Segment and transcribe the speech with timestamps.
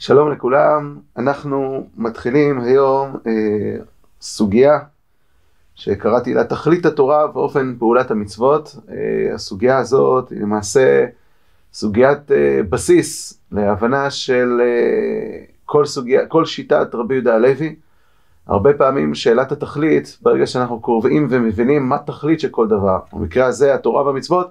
[0.00, 3.76] שלום לכולם, אנחנו מתחילים היום אה,
[4.20, 4.78] סוגיה
[5.74, 8.76] שקראתי לה תכלית התורה ואופן פעולת המצוות.
[8.90, 11.06] אה, הסוגיה הזאת היא למעשה
[11.72, 17.76] סוגיית אה, בסיס להבנה של אה, כל, סוגיה, כל שיטת רבי יהודה הלוי.
[18.46, 23.74] הרבה פעמים שאלת התכלית, ברגע שאנחנו קוראים ומבינים מה תכלית של כל דבר, במקרה הזה
[23.74, 24.50] התורה והמצוות,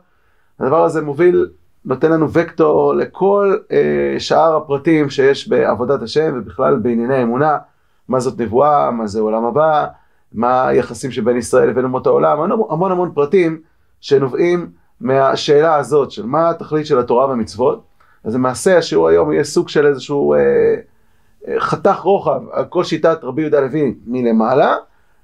[0.59, 1.49] הדבר הזה מוביל
[1.85, 7.57] נותן לנו וקטור לכל אה, שאר הפרטים שיש בעבודת השם ובכלל בענייני האמונה,
[8.07, 9.87] מה זאת נבואה, מה זה עולם הבא,
[10.33, 13.61] מה היחסים שבין ישראל לבין אומות העולם, המון המון, פרטים
[14.01, 14.69] שנובעים
[15.01, 17.83] מהשאלה הזאת של מה התכלית של התורה והמצוות.
[18.23, 20.39] אז למעשה השיעור היום יהיה סוג של איזשהו אה,
[21.47, 24.75] אה, חתך רוחב על כל שיטת רבי יהודה לוי מלמעלה.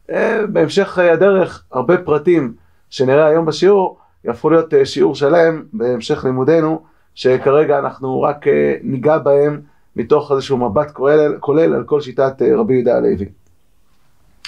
[0.10, 2.54] אה, בהמשך הדרך הרבה פרטים
[2.90, 6.82] שנראה היום בשיעור יהפכו להיות אה, שיעור שלם בהמשך לימודנו,
[7.16, 9.62] שכרגע אנחנו רק אה, ניגע בהם
[9.96, 13.26] מתוך איזשהו מבט כולל, כולל על כל שיטת אה, רבי יהודה הלוי.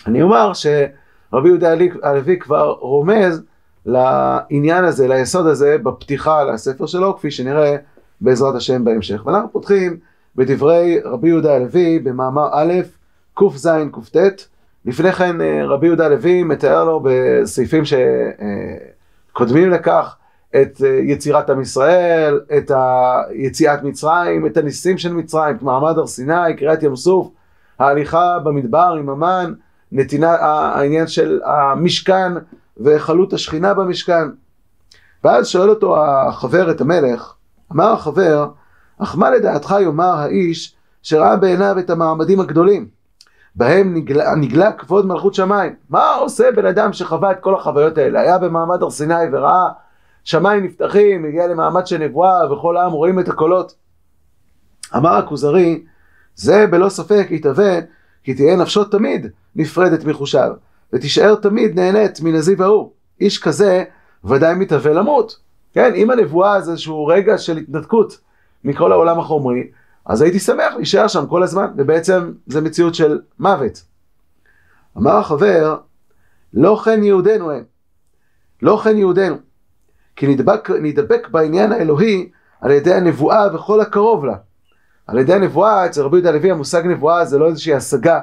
[0.07, 3.43] אני אומר שרבי יהודה הלוי כבר רומז
[3.85, 7.75] לעניין הזה, ליסוד הזה, בפתיחה לספר שלו, כפי שנראה
[8.21, 9.25] בעזרת השם בהמשך.
[9.25, 9.97] ואנחנו פותחים
[10.35, 12.73] בדברי רבי יהודה הלוי במאמר א',
[13.33, 13.69] קז
[14.11, 14.41] קט.
[14.85, 15.35] לפני כן
[15.67, 17.93] רבי יהודה הלוי מתאר לו בסעיפים ש...
[19.37, 20.15] קודמים לכך
[20.55, 22.71] את אה, יצירת עם ישראל, את
[23.33, 27.29] יציאת מצרים, את הניסים של מצרים, את מעמד הר סיני, קריאת ים סוף,
[27.79, 29.53] ההליכה במדבר עם המן,
[29.91, 32.31] נתינה, העניין של המשכן
[32.77, 34.27] וחלות השכינה במשכן.
[35.23, 37.33] ואז שואל אותו החבר את המלך,
[37.71, 38.47] אמר החבר,
[38.99, 42.96] אך מה לדעתך יאמר האיש שראה בעיניו את המעמדים הגדולים?
[43.57, 45.75] בהם נגלה, נגלה כבוד מלכות שמיים.
[45.89, 48.21] מה עושה בן אדם שחווה את כל החוויות האלה?
[48.21, 49.67] היה במעמד הר סיני וראה
[50.23, 53.75] שמיים נפתחים, הגיע למעמד של נבואה וכל העם רואים את הקולות.
[54.95, 55.83] אמר הכוזרי,
[56.35, 57.79] זה בלא ספק יתהווה
[58.23, 60.51] כי תהיה נפשו תמיד נפרדת מחושיו,
[60.93, 62.91] ותישאר תמיד נהנית מן הזיו ההוא.
[63.21, 63.83] איש כזה
[64.25, 65.39] ודאי מתהווה למות.
[65.73, 68.19] כן, אם הנבואה זה איזשהו רגע של התנתקות
[68.63, 69.67] מכל העולם החומרי,
[70.07, 73.83] אז הייתי שמח להישאר שם כל הזמן, ובעצם זה מציאות של מוות.
[74.97, 75.77] אמר החבר,
[76.53, 77.63] לא כן יהודינו הם,
[78.61, 79.35] לא כן יהודינו,
[80.15, 82.29] כי נדבק, נדבק בעניין האלוהי
[82.61, 84.35] על ידי הנבואה וכל הקרוב לה.
[85.07, 88.19] על ידי הנבואה, אצל רבי יהודה לוי המושג נבואה זה לא איזושהי השגה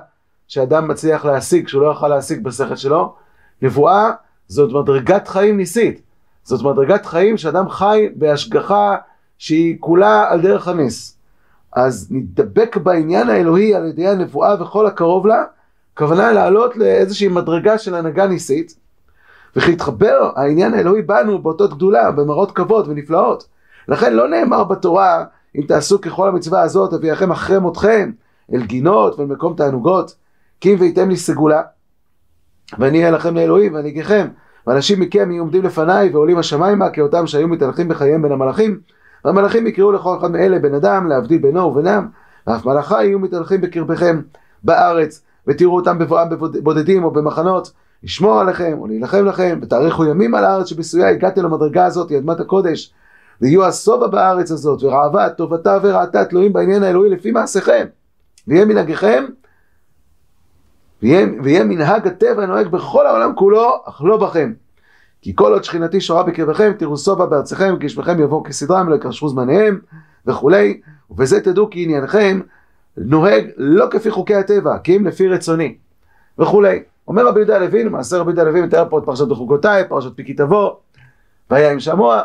[0.48, 3.14] שאדם מצליח להשיג, שהוא לא יכול להשיג בשכל שלו.
[3.62, 4.10] נבואה
[4.48, 6.02] זאת מדרגת חיים ניסית.
[6.42, 8.96] זאת מדרגת חיים שאדם חי בהשגחה
[9.38, 11.13] שהיא כולה על דרך הנס.
[11.74, 15.44] אז נדבק בעניין האלוהי על ידי הנבואה וכל הקרוב לה,
[15.96, 18.76] כוונה לעלות לאיזושהי מדרגה של הנהגה ניסית,
[19.56, 23.46] וכי יתחבר העניין האלוהי בנו באותות גדולה, במראות כבוד ונפלאות.
[23.88, 25.24] לכן לא נאמר בתורה,
[25.56, 28.10] אם תעשו ככל המצווה הזאת, אביאכם אחרי מותכם,
[28.54, 30.14] אל גינות ואל מקום תענוגות,
[30.60, 31.62] כי אם וייתם לי סגולה,
[32.78, 34.26] ואני אהיה לכם לאלוהים ואני אגיכם,
[34.66, 38.80] ואנשים מכם יהיו עומדים לפניי ועולים השמיימה כאותם שהיו מתהלכים בחייהם בין המלאכים,
[39.24, 42.08] והמלאכים יקראו לכל אחד מאלה בן אדם להבדיל בינו ובינם,
[42.46, 44.20] ואף מלאכה יהיו מתהלכים בקרבכם
[44.62, 50.44] בארץ, ותראו אותם בבואם בבודדים או במחנות, לשמור עליכם או להילחם לכם, ותאריכו ימים על
[50.44, 52.92] הארץ שבסויה הגעתם למדרגה הזאת, היא אדמת הקודש,
[53.40, 57.86] ויהיו השובע בארץ הזאת, ורעבה, טובתה ורעתה תלויים בעניין האלוהי לפי מעשיכם,
[58.48, 59.24] ויהיה מנהגיכם,
[61.02, 64.52] ויהיה מנהג הטבע הנוהג בכל העולם כולו, אך לא בכם.
[65.24, 69.28] כי כל עוד שכינתי שורה בקרבכם, תראו סובה בארציכם, כי שמכם יבואו כסדרם, לא יקרשו
[69.28, 69.80] זמניהם,
[70.26, 70.80] וכולי,
[71.10, 72.40] ובזה תדעו כי עניינכם
[72.96, 75.76] נוהג לא כפי חוקי הטבע, כי אם לפי רצוני,
[76.38, 76.82] וכולי.
[77.08, 80.34] אומר רבי יהודה הלוי, למעשה רבי יהודה הלוי מתאר פה את פרשת בחוקותיי, פרשת פיקי
[80.34, 80.70] תבוא,
[81.50, 82.22] והיה עם שמוע,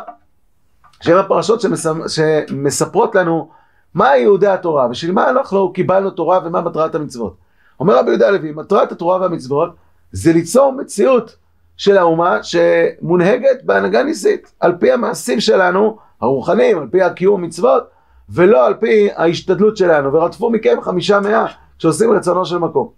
[1.00, 1.62] שהן הפרשות
[2.06, 3.50] שמספרות לנו
[3.94, 7.36] מה יהודי התורה, בשביל מה אנחנו קיבלנו תורה ומה מטרת המצוות.
[7.80, 9.74] אומר רבי יהודה הלוי, מטרת התורה והמצוות
[10.12, 11.39] זה ליצור מציאות
[11.80, 17.90] של האומה שמונהגת בהנהגה ניסית, על פי המעשים שלנו, הרוחניים, על פי הקיום המצוות,
[18.28, 21.46] ולא על פי ההשתדלות שלנו, ורדפו מכם חמישה מאה
[21.78, 22.88] שעושים רצונו של מקום.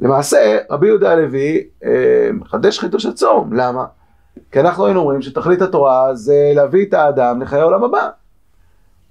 [0.00, 3.84] למעשה, רבי יהודה הלוי אה, מחדש חידוש עצום, למה?
[4.52, 8.08] כי אנחנו היינו אומרים שתכלית התורה זה להביא את האדם לחיי העולם הבא.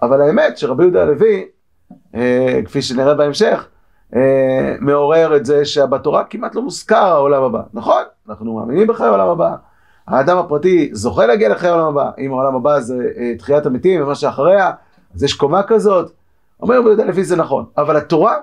[0.02, 1.46] אבל האמת שרבי יהודה הלוי,
[2.16, 3.68] אה, כפי שנראה בהמשך,
[4.16, 7.62] אה, מעורר את זה שבתורה כמעט לא מוזכר העולם הבא.
[7.74, 9.56] נכון, אנחנו מאמינים בחיי העולם הבא.
[10.08, 12.12] האדם הפרטי זוכה להגיע לחיי העולם הבא.
[12.18, 14.72] אם העולם הבא זה אה, תחיית המתים ומה שאחריה,
[15.16, 16.12] אז יש קומה כזאת.
[16.62, 17.66] אומר ביהודה לפי זה נכון.
[17.78, 18.36] אבל התורה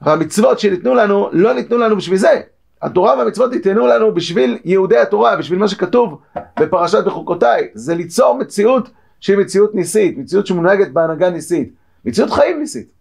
[0.00, 2.40] והמצוות שניתנו לנו, לא ניתנו לנו בשביל זה.
[2.82, 6.20] התורה והמצוות ניתנו לנו בשביל יהודי התורה, בשביל מה שכתוב
[6.60, 7.68] בפרשת בחוקותיי.
[7.74, 8.90] זה ליצור מציאות
[9.20, 11.72] שהיא מציאות ניסית, מציאות שמונהגת בהנהגה ניסית.
[12.04, 12.99] מציאות חיים ניסית.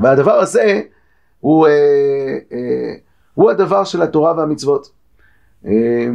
[0.00, 0.80] והדבר הזה
[1.40, 1.72] הוא, אה,
[2.52, 2.94] אה,
[3.34, 4.90] הוא הדבר של התורה והמצוות.
[5.66, 6.08] אה,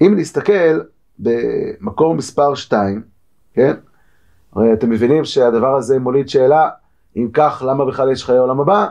[0.00, 0.80] אם נסתכל
[1.18, 3.02] במקור מספר 2,
[3.54, 3.74] כן?
[4.52, 6.68] הרי אתם מבינים שהדבר הזה מוליד שאלה,
[7.16, 8.86] אם כך, למה בכלל יש חיי עולם הבא?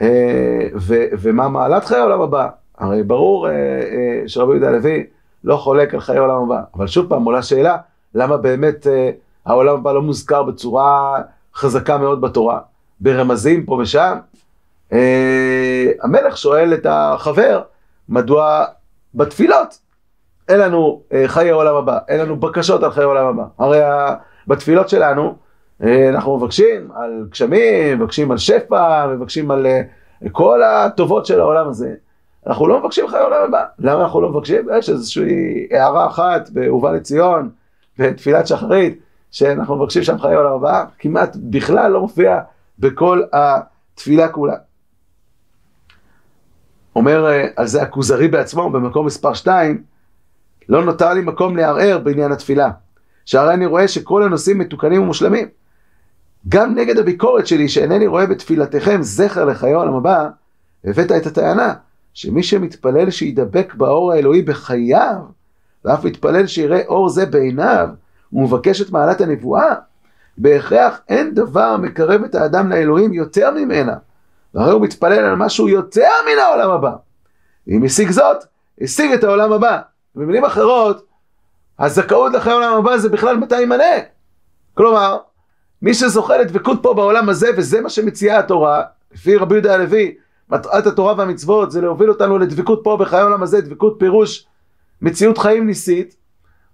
[0.00, 2.48] אה, ו- ומה מעלת חיי עולם הבא?
[2.78, 5.06] הרי ברור אה, אה, שרבי יהודה הלוי
[5.44, 7.76] לא חולק על חיי עולם הבא, אבל שוב פעם עולה שאלה,
[8.14, 8.86] למה באמת
[9.48, 11.20] העולם הבא לא מוזכר בצורה
[11.54, 12.60] חזקה מאוד בתורה,
[13.00, 14.18] ברמזים פה ושם?
[16.02, 17.62] המלך שואל את החבר,
[18.08, 18.64] מדוע
[19.14, 19.78] בתפילות
[20.48, 23.44] אין לנו חיי עולם הבא, אין לנו בקשות על חיי עולם הבא.
[23.58, 23.80] הרי
[24.46, 25.34] בתפילות שלנו,
[25.82, 29.80] אה, אנחנו מבקשים על גשמים, מבקשים על שפע, מבקשים על אה,
[30.32, 31.94] כל הטובות של העולם הזה.
[32.46, 33.64] אנחנו לא מבקשים חיי עולם הבא.
[33.78, 34.66] למה אנחנו לא מבקשים?
[34.78, 37.50] יש איזושהי הערה אחת בהובא לציון,
[37.98, 38.98] בתפילת שחרית,
[39.30, 42.40] שאנחנו מבקשים שם חיי עולם הבא, כמעט בכלל לא מופיע
[42.78, 44.56] בכל התפילה כולה.
[46.96, 49.82] אומר אה, על זה הכוזרי בעצמו, במקום מספר 2,
[50.68, 52.70] לא נותר לי מקום לערער בעניין התפילה.
[53.24, 55.48] שהרי אני רואה שכל הנושאים מתוקנים ומושלמים.
[56.48, 60.28] גם נגד הביקורת שלי שאינני רואה בתפילתכם זכר לחיי העולם הבא,
[60.84, 61.74] הבאת את הטענה
[62.14, 65.16] שמי שמתפלל שידבק באור האלוהי בחייו,
[65.84, 67.88] ואף מתפלל שיראה אור זה בעיניו,
[68.32, 69.74] ומבקש את מעלת הנבואה,
[70.38, 73.94] בהכרח אין דבר מקרב את האדם לאלוהים יותר ממנה,
[74.54, 76.92] והרי הוא מתפלל על משהו יותר מן העולם הבא.
[77.68, 78.44] אם השיג זאת,
[78.80, 79.80] השיג את העולם הבא.
[80.14, 81.06] במילים אחרות,
[81.78, 83.84] הזכאות לחיי העולם הבא זה בכלל מתי ימנה.
[84.74, 85.18] כלומר,
[85.82, 88.82] מי שזוכה לדבקות פה בעולם הזה, וזה מה שמציעה התורה,
[89.12, 90.14] לפי רבי יהודה הלוי,
[90.50, 94.46] מטרת התורה והמצוות זה להוביל אותנו לדבקות פה בחיי העולם הזה, דבקות פירוש
[95.02, 96.16] מציאות חיים ניסית.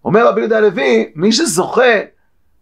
[0.05, 2.01] אומר רבי יהודה הלוי, מי שזוכה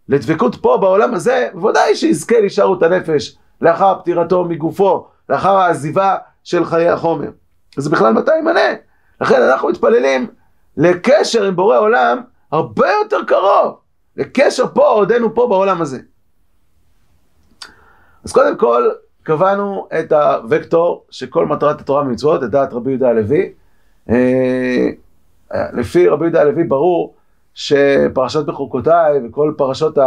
[0.09, 6.89] לדבקות פה בעולם הזה, בוודאי שיזכה להישארות הנפש לאחר פטירתו מגופו, לאחר העזיבה של חיי
[6.89, 7.29] החומר.
[7.77, 8.73] אז בכלל מתי ימנה?
[9.21, 10.27] לכן אנחנו מתפללים
[10.77, 13.77] לקשר עם בורא עולם הרבה יותר קרוב,
[14.17, 15.99] לקשר פה עודנו פה בעולם הזה.
[18.23, 18.89] אז קודם כל,
[19.23, 20.11] קבענו את
[20.51, 23.53] הוקטור שכל מטרת התורה ומצוות, את דעת רבי יהודה הלוי.
[24.09, 24.89] אה,
[25.73, 27.15] לפי רבי יהודה הלוי ברור
[27.55, 29.97] שפרשת בחוקותיי וכל פרשות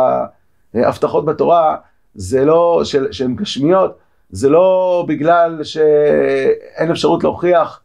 [0.75, 1.77] ההבטחות בתורה,
[2.15, 3.99] זה לא, שהן גשמיות,
[4.31, 7.81] זה לא בגלל שאין אפשרות להוכיח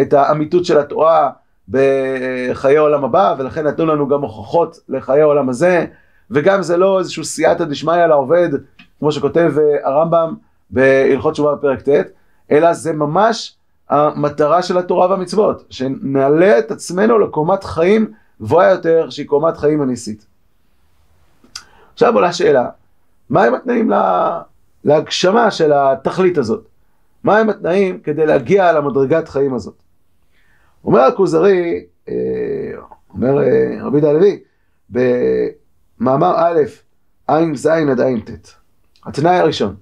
[0.00, 1.30] את האמיתות של התורה
[1.68, 5.86] בחיי העולם הבא, ולכן נתנו לנו גם הוכחות לחיי העולם הזה,
[6.30, 8.48] וגם זה לא איזשהו סייעתא דשמיא לעובד,
[8.98, 10.34] כמו שכותב אה, הרמב"ם
[10.70, 11.88] בהלכות תשובה בפרק ט',
[12.50, 13.56] אלא זה ממש
[13.90, 18.12] המטרה של התורה והמצוות, שנעלה את עצמנו לקומת חיים
[18.42, 20.26] גבוהה יותר, שהיא קומת חיים הניסית.
[21.92, 22.68] עכשיו עולה שאלה,
[23.30, 24.42] מהם התנאים לה...
[24.84, 26.68] להגשמה של התכלית הזאת?
[27.24, 29.82] מהם התנאים כדי להגיע למדרגת חיים הזאת?
[30.84, 32.14] אומר הכוזרי, אה,
[33.10, 34.40] אומר אה, רבי דה לוי,
[34.90, 36.60] במאמר א',
[37.26, 38.30] ע"ז עד ע"ט,
[39.04, 39.76] התנאי הראשון,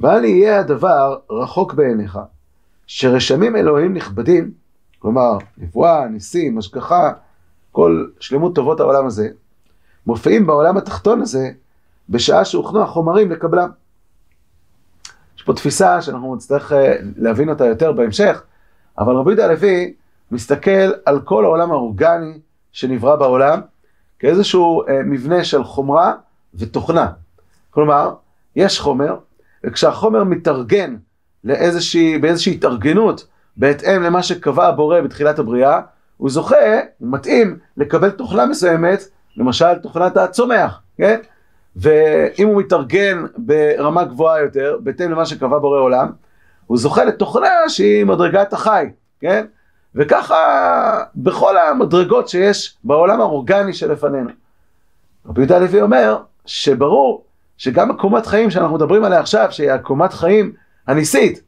[0.00, 2.18] ואל יהיה הדבר רחוק בעיניך,
[2.86, 4.50] שרשמים אלוהים נכבדים,
[4.98, 7.12] כלומר, נבואה, ניסים, השגחה,
[7.74, 9.28] כל שלמות טובות העולם הזה,
[10.06, 11.50] מופיעים בעולם התחתון הזה,
[12.08, 13.68] בשעה שהוכנו החומרים לקבלם.
[15.36, 18.42] יש פה תפיסה שאנחנו נצטרך אה, להבין אותה יותר בהמשך,
[18.98, 19.94] אבל רבי יהודה הלוי
[20.30, 22.38] מסתכל על כל העולם האורגני
[22.72, 23.60] שנברא בעולם
[24.18, 26.14] כאיזשהו אה, מבנה של חומרה
[26.54, 27.08] ותוכנה.
[27.70, 28.14] כלומר,
[28.56, 29.16] יש חומר,
[29.64, 30.96] וכשהחומר מתארגן
[31.44, 33.26] לאיזושהי, באיזושהי התארגנות
[33.56, 35.80] בהתאם למה שקבע הבורא בתחילת הבריאה,
[36.16, 36.56] הוא זוכה,
[36.98, 39.04] הוא מתאים לקבל תוכנה מסוימת,
[39.36, 41.20] למשל תוכנת הצומח, כן?
[41.76, 46.10] ואם הוא מתארגן ברמה גבוהה יותר, בהתאם למה שקבע בורא עולם,
[46.66, 48.86] הוא זוכה לתוכנה שהיא מדרגת החי,
[49.20, 49.46] כן?
[49.94, 50.36] וככה
[51.16, 54.30] בכל המדרגות שיש בעולם האורגני שלפנינו.
[55.26, 57.24] רבי יהודה לוי אומר שברור
[57.58, 60.52] שגם הקומת חיים שאנחנו מדברים עליה עכשיו, שהיא הקומת חיים
[60.86, 61.40] הניסית,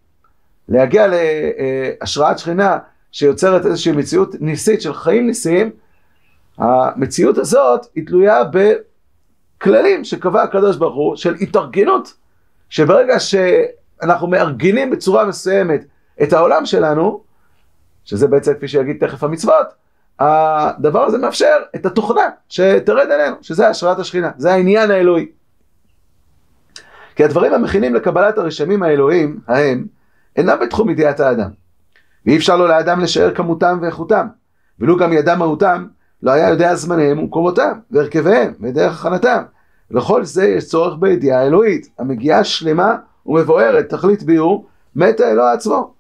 [0.69, 2.79] להגיע להשראת שכינה
[3.17, 5.71] שיוצרת איזושהי מציאות ניסית של חיים ניסיים,
[6.59, 12.15] המציאות הזאת היא תלויה בכללים שקבע הקדוש ברוך הוא של התארגנות,
[12.69, 15.85] שברגע שאנחנו מארגנים בצורה מסוימת
[16.23, 17.23] את העולם שלנו,
[18.05, 19.67] שזה בעצם כפי שיגיד תכף המצוות,
[20.19, 25.27] הדבר הזה מאפשר את התוכנה שתרד אלינו, שזה השראת השכינה, זה העניין האלוהי.
[27.15, 29.87] כי הדברים המכינים לקבלת הרשמים האלוהים, ההם,
[30.37, 31.66] אינם בתחום ידיעת האדם.
[32.27, 34.27] ואי אפשר לו לאדם לשער כמותם ואיכותם,
[34.81, 35.87] ולו גם ידע מהותם,
[36.23, 39.43] לא היה יודע זמניהם ומקומותם, והרכביהם, ודרך הכנתם.
[39.91, 44.67] לכל זה יש צורך בידיעה אלוהית, המגיעה שלמה ומבוארת, תכלית ביור,
[44.97, 45.95] מת האלוה עצמו.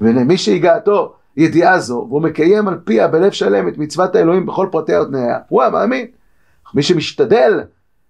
[0.00, 5.02] ולמי שהגעתו ידיעה זו, והוא מקיים על פיה בלב שלם את מצוות האלוהים בכל פרטיה
[5.02, 6.06] ותנאיה, הוא המאמין.
[6.74, 7.60] מי שמשתדל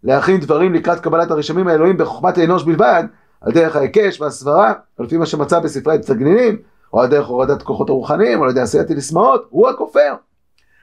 [0.05, 3.05] להכין דברים לקראת קבלת הרשמים האלוהים בחוכמת האנוש בלבד,
[3.41, 6.57] על דרך ההיקש והסברה, על פי מה שמצא בספרי תגנינים,
[6.93, 10.15] או על דרך הורדת כוחות הרוחניים, או על ידי עשיית תלסמאות, הוא הכופר.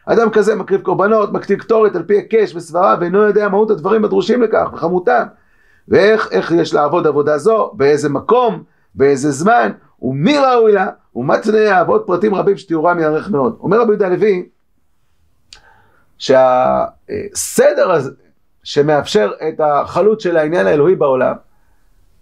[0.05, 4.41] אדם כזה מקריב קורבנות, מקטיר קטורת על פי היקש וסברה, ואינו יודע מהות הדברים הדרושים
[4.41, 5.23] לכך, וחמותם.
[5.87, 8.63] ואיך איך יש לעבוד עבודה זו, באיזה מקום,
[8.95, 13.57] באיזה זמן, ומי ראוי לה, ומה תנאיה, ועוד פרטים רבים שתיאורם יארך מאוד.
[13.59, 14.49] אומר רבי יהודה הלוי,
[16.17, 18.11] שהסדר הזה
[18.63, 21.35] שמאפשר את החלות של העניין האלוהי בעולם,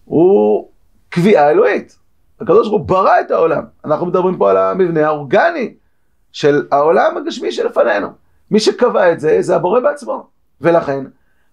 [0.06, 0.70] הוא
[1.10, 1.97] קביעה אלוהית.
[2.41, 3.63] הקדוש ברוך הוא ברא את העולם.
[3.86, 5.74] אנחנו מדברים פה על המבנה האורגני
[6.32, 8.08] של העולם הגשמי שלפנינו.
[8.51, 10.27] מי שקבע את זה, זה הבורא בעצמו.
[10.62, 11.06] ולכן,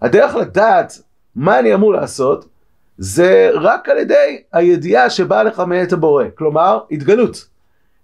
[0.02, 0.98] הדרך לדעת
[1.36, 2.44] מה אני אמור לעשות,
[2.98, 6.24] זה רק על ידי הידיעה שבאה לך מאת הבורא.
[6.34, 7.46] כלומר, התגלות.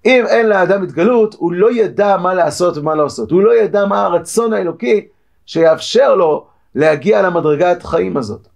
[0.06, 3.30] אם אין לאדם התגלות, הוא לא ידע מה לעשות ומה לא לעשות.
[3.30, 5.06] הוא לא ידע מה הרצון האלוקי
[5.46, 8.49] שיאפשר לו להגיע למדרגת חיים הזאת.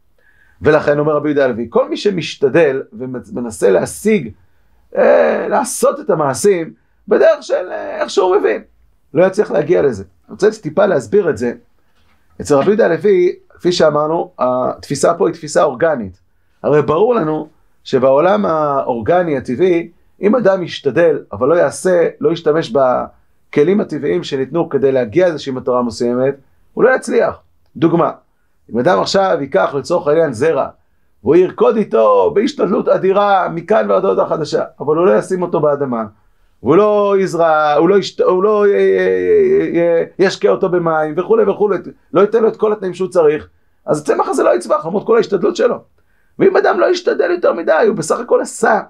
[0.62, 4.30] ולכן אומר רבי יהודה הלוי, כל מי שמשתדל ומנסה להשיג,
[4.96, 6.73] אה, לעשות את המעשים
[7.08, 8.62] בדרך של אה, איך שהוא מבין,
[9.14, 10.04] לא יצליח להגיע לזה.
[10.28, 11.52] אני רוצה טיפה להסביר את זה.
[12.40, 16.20] אצל רבי יהודה הלוי, כפי שאמרנו, התפיסה פה היא תפיסה אורגנית.
[16.62, 17.49] הרי ברור לנו
[17.84, 24.92] שבעולם האורגני הטבעי, אם אדם ישתדל, אבל לא יעשה, לא ישתמש בכלים הטבעיים שניתנו כדי
[24.92, 26.34] להגיע לאיזושהי מטרה מסוימת,
[26.73, 27.40] הוא לא יצליח.
[27.76, 28.11] דוגמה,
[28.73, 30.68] אם אדם עכשיו ייקח לצורך העניין זרע,
[31.23, 36.04] והוא ירקוד איתו בהשתדלות אדירה מכאן ועד הודעה חדשה, אבל הוא לא ישים אותו באדמה,
[36.62, 38.64] והוא לא יזרע, הוא לא, ישת, הוא לא
[40.18, 41.78] ישקה אותו במים וכולי וכולי,
[42.12, 43.49] לא ייתן לו את כל התנאים שהוא צריך,
[43.87, 45.76] אז הצמח הזה לא יצמח למרות כל ההשתדלות שלו.
[46.38, 48.80] ואם אדם לא ישתדל יותר מדי, הוא בסך הכל עשה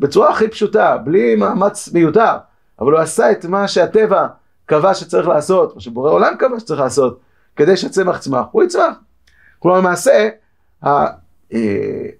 [0.00, 2.36] בצורה הכי פשוטה, בלי מאמץ מיותר,
[2.80, 4.26] אבל הוא עשה את מה שהטבע
[4.66, 7.20] קבע שצריך לעשות, מה שבורא עולם קבע שצריך לעשות,
[7.56, 8.94] כדי שהצמח יצמח, הוא יצמח.
[9.64, 10.28] כלומר למעשה,
[10.84, 11.06] אה,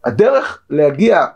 [0.05, 1.27] הדרך להגיע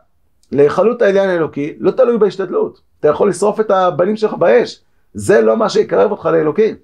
[0.53, 2.81] להיכלות העניין האלוקי לא תלוי בהשתדלות.
[3.01, 4.81] אתה יכול לשרוף את הבנים שלך באש,
[5.15, 6.77] זה לא מה שיקרב אותך לאלוקים.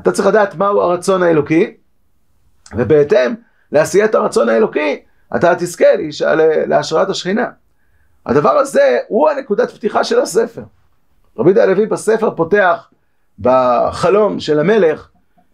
[0.00, 1.76] אתה צריך לדעת מהו הרצון האלוקי,
[2.76, 3.34] ובהתאם
[3.72, 5.02] לעשיית הרצון האלוקי,
[5.36, 5.86] אתה תזכה
[6.66, 7.46] להשראת השכינה.
[8.26, 10.62] הדבר הזה הוא הנקודת פתיחה של הספר.
[11.38, 12.90] רבי דה הלוי בספר פותח
[13.38, 15.08] בחלום של המלך,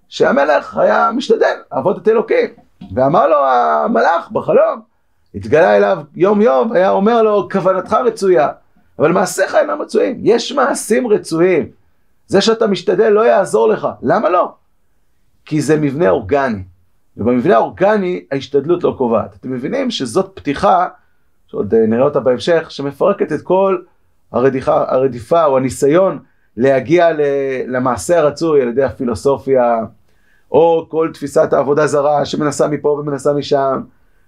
[0.09, 2.49] שהמלך היה משתדל לעבוד את אלוקים.
[2.95, 4.81] ואמר לו המלאך בחלום,
[5.35, 8.49] התגלה אליו יום יום, היה אומר לו, כוונתך רצויה,
[8.99, 10.21] אבל מעשיך אינם רצויים.
[10.23, 11.69] יש מעשים רצויים.
[12.27, 13.89] זה שאתה משתדל לא יעזור לך.
[14.03, 14.53] למה לא?
[15.45, 16.63] כי זה מבנה אורגני.
[17.17, 19.35] ובמבנה האורגני ההשתדלות לא קובעת.
[19.41, 20.89] אתם מבינים שזאת פתיחה,
[21.47, 23.79] שעוד אה, נראה אותה בהמשך, שמפרקת את כל
[24.33, 26.19] הרדיפה, הרדיפה או הניסיון
[26.57, 27.09] להגיע
[27.67, 29.79] למעשה הרצוי על ידי הפילוסופיה,
[30.53, 33.81] או כל תפיסת העבודה זרה שמנסה מפה ומנסה משם,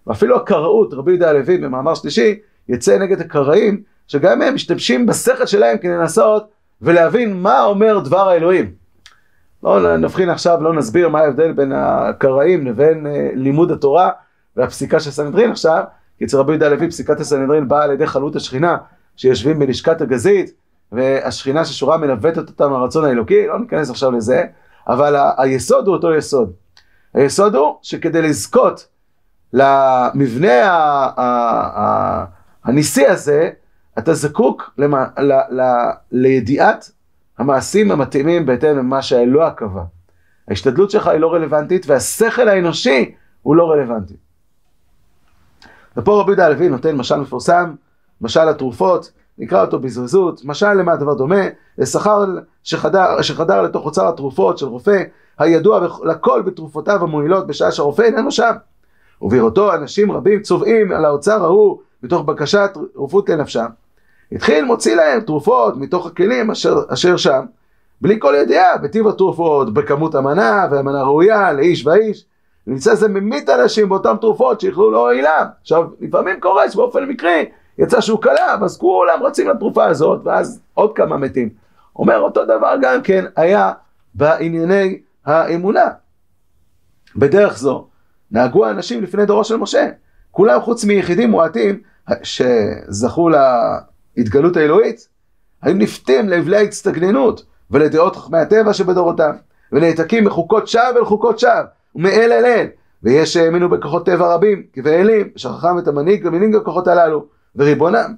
[0.07, 2.38] ואפילו הקראות, רבי יהודה הלוי במאמר שלישי,
[2.69, 6.49] יצא נגד הקראים, שגם הם משתמשים בשכל שלהם כדי לנסות
[6.83, 8.71] ולהבין מה אומר דבר האלוהים.
[9.62, 14.11] לא נבחין עכשיו, לא נסביר מה ההבדל בין הקראים לבין אה, לימוד התורה
[14.57, 15.85] והפסיקה של סנהדרין עכשיו,
[16.19, 18.76] כי אצל רבי יהודה הלוי פסיקת הסנהדרין באה על ידי חלות השכינה
[19.16, 20.52] שיושבים בלשכת הגזית
[20.93, 24.45] והשכינה ששורה מנווטת אותם הרצון האלוקי, לא ניכנס עכשיו לזה,
[24.88, 26.53] אבל היסוד הוא אותו יסוד.
[27.14, 28.87] היסוד הוא שכדי לזכות
[29.53, 30.71] למבנה
[32.64, 33.50] הניסי הזה,
[33.99, 35.62] אתה זקוק למה, ל, ל,
[36.12, 36.91] לידיעת
[37.38, 39.83] המעשים המתאימים בהתאם למה שהאלוה קבע.
[40.49, 44.14] ההשתדלות שלך היא לא רלוונטית והשכל האנושי הוא לא רלוונטי.
[45.97, 47.75] ופה רבי יהודה הלוי נותן משל מפורסם,
[48.21, 51.43] משל התרופות, נקרא אותו בזריזות, משל למה הדבר דומה,
[51.79, 52.25] לשכר
[52.62, 55.03] שחדר, שחדר לתוך אוצר התרופות של רופא,
[55.38, 58.53] הידוע לכל בתרופותיו המועילות בשעה שהרופא איננו שם.
[59.23, 63.67] ובראותו אנשים רבים צובעים על האוצר ההוא מתוך בקשת רופאות לנפשם.
[64.33, 67.45] התחיל מוציא להם תרופות מתוך הכלים אשר, אשר שם,
[68.00, 72.25] בלי כל ידיעה, בטיב התרופות, בכמות המנה והמנה ראויה לאיש ואיש.
[72.67, 75.47] נמצא איזה ממית אנשים באותן תרופות שיכלו להועילם.
[75.61, 77.45] עכשיו, לפעמים קורה שבאופן מקרי
[77.78, 81.49] יצא שהוא קלה, אז כולם רצים לתרופה הזאת, ואז עוד כמה מתים.
[81.97, 83.73] אומר אותו דבר גם כן היה
[84.14, 85.88] בענייני האמונה.
[87.16, 87.87] בדרך זו
[88.31, 89.88] נהגו האנשים לפני דורו של משה,
[90.31, 91.81] כולם חוץ מיחידים מועטים
[92.23, 93.28] שזכו
[94.16, 95.09] להתגלות האלוהית,
[95.62, 99.31] היו נפתים להבלי ההצטגננות ולדעות חכמי הטבע שבדורותם,
[99.73, 101.62] ונעתקים מחוקות שווא אל חוקות שווא,
[101.95, 102.66] ומאל אל אל.
[103.02, 108.14] ויש שהאמינו בכוחות טבע רבים, כבאלים, שכחם את המנהיג ומנהיג הכוחות הללו, וריבונם.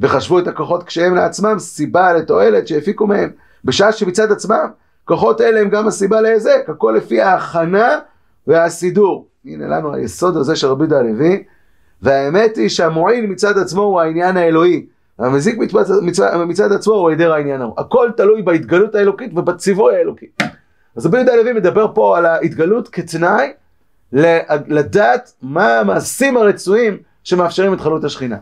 [0.00, 3.30] וחשבו את הכוחות כשהם לעצמם סיבה לתועלת שהפיקו מהם,
[3.64, 4.68] בשעה שמצד עצמם,
[5.04, 7.98] כוחות אלה הם גם הסיבה להיזק, הכל לפי ההכנה
[8.46, 9.28] והסידור.
[9.44, 11.42] הנה לנו היסוד הזה של רבי יהודה הלוי,
[12.02, 14.86] והאמת היא שהמועיל מצד עצמו הוא העניין האלוהי,
[15.18, 17.74] המזיק מצד, מצד, מצד עצמו הוא היעדר העניין ההוא.
[17.78, 20.26] הכל תלוי בהתגלות האלוקית ובציווי האלוקי.
[20.96, 23.52] אז רבי יהודה הלוי מדבר פה על ההתגלות כתנאי
[24.68, 28.36] לדעת מה המעשים הרצויים שמאפשרים את חלות השכינה.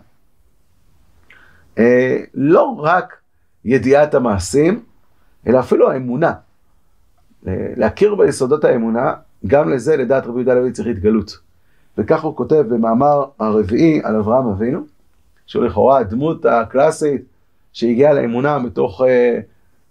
[1.78, 3.16] אה, לא רק
[3.64, 4.82] ידיעת המעשים,
[5.46, 6.32] אלא אפילו האמונה.
[7.76, 9.14] להכיר ביסודות האמונה,
[9.46, 11.38] גם לזה לדעת רבי יהודה הלוי צריך התגלות.
[11.98, 14.80] וכך הוא כותב במאמר הרביעי על אברהם אבינו,
[15.46, 17.22] שהוא לכאורה הדמות הקלאסית
[17.72, 19.04] שהגיעה לאמונה מתוך uh,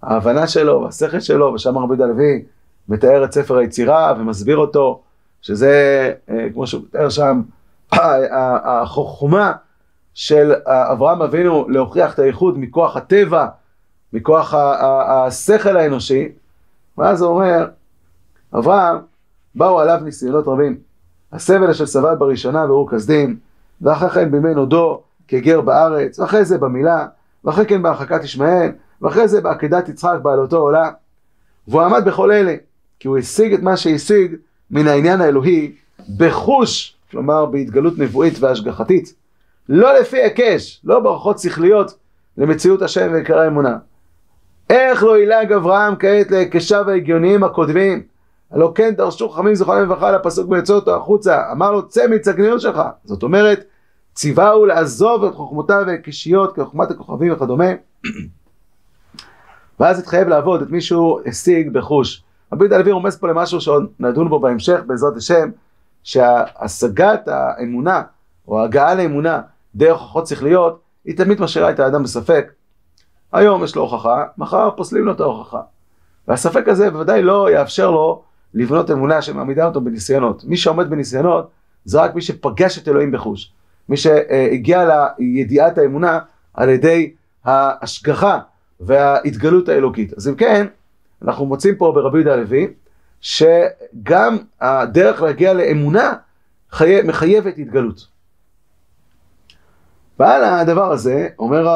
[0.01, 2.43] ההבנה שלו והשכל שלו, ושם רבי יהודה הלוי
[2.89, 5.01] מתאר את ספר היצירה ומסביר אותו,
[5.41, 7.41] שזה, uh, כמו שהוא מתאר שם,
[8.63, 9.51] החוכמה
[10.13, 13.47] של אברהם אבינו להוכיח את האיחוד מכוח הטבע,
[14.13, 14.53] מכוח
[15.07, 16.29] השכל האנושי,
[16.97, 17.67] ואז הוא אומר,
[18.53, 18.97] אברהם,
[19.55, 20.77] באו עליו ניסיונות רבים.
[21.31, 23.37] הסבל אשר סבל בראשונה באור כסדים,
[23.81, 27.07] ואחרי כן בימי נודו כגר בארץ, ואחרי זה במילה,
[27.43, 30.89] ואחרי כן בהרחקת ישמעאל, ואחרי זה בעקדת יצחק בעלותו עולה.
[31.67, 32.55] והוא עמד בכל אלה,
[32.99, 34.35] כי הוא השיג את מה שהשיג
[34.71, 35.71] מן העניין האלוהי
[36.17, 39.13] בחוש, כלומר בהתגלות נבואית והשגחתית,
[39.73, 41.97] לא לפי היקש, לא ברכות שכליות
[42.37, 43.77] למציאות השם ועיקרי האמונה.
[44.69, 48.03] איך לא ילעג אברהם כעת להיקשיו ההגיוניים הקודמים?
[48.51, 52.61] הלא כן דרשו חכמים זכרונם לברכה על הפסוק ויצא אותו החוצה, אמר לו צא מצגניות
[52.61, 52.81] שלך.
[53.03, 53.63] זאת אומרת,
[54.13, 57.69] ציווהו לעזוב את חוכמותיו והקשיות כחוכמת הכוכבים וכדומה.
[59.79, 62.23] ואז התחייב לעבוד את מי שהוא השיג בחוש.
[62.53, 65.49] רבי יהודה הלוי רומז פה למשהו שעוד נדון בו בהמשך בעזרת השם,
[66.03, 68.01] שהשגת האמונה
[68.47, 69.41] או ההגעה לאמונה
[69.75, 72.51] דרך הוכחות שכליות היא תמיד משאירה את האדם בספק.
[73.31, 75.61] היום יש לו הוכחה, מחר פוסלים לו את ההוכחה.
[76.27, 80.43] והספק הזה בוודאי לא יאפשר לו לבנות אמונה שמעמידה אותו בניסיונות.
[80.43, 81.49] מי שעומד בניסיונות
[81.85, 83.51] זה רק מי שפגש את אלוהים בחוש.
[83.89, 86.19] מי שהגיע לידיעת האמונה
[86.53, 87.13] על ידי
[87.45, 88.39] ההשגחה
[88.79, 90.13] וההתגלות האלוקית.
[90.13, 90.67] אז אם כן,
[91.21, 92.67] אנחנו מוצאים פה ברבי יהודה הלוי,
[93.21, 96.13] שגם הדרך להגיע לאמונה
[96.71, 97.01] חי...
[97.01, 98.07] מחייבת התגלות.
[100.21, 101.67] ועל הדבר הזה אומר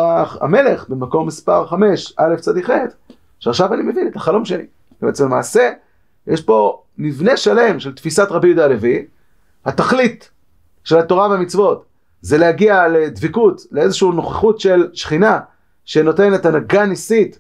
[0.41, 2.73] המלך במקום מספר 5, א' צדיק ח',
[3.39, 4.65] שעכשיו אני מבין את החלום שלי.
[5.01, 5.71] בעצם למעשה,
[6.27, 9.05] יש פה מבנה שלם של תפיסת רבי יהודה הלוי,
[9.65, 10.29] התכלית
[10.83, 11.85] של התורה והמצוות
[12.21, 15.39] זה להגיע לדבקות, לאיזושהי נוכחות של שכינה
[15.85, 17.39] שנותנת הנהגה ניסית,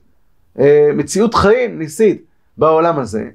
[0.59, 2.25] אה, מציאות חיים ניסית
[2.57, 3.29] בעולם הזה.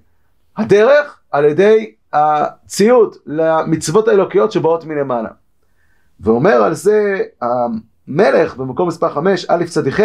[0.57, 5.40] הדרך על ידי הציות למצוות האלוקיות שבאות מלמעלה.
[6.21, 10.01] ואומר על זה המלך במקום מספר 5, א' צדיק ח',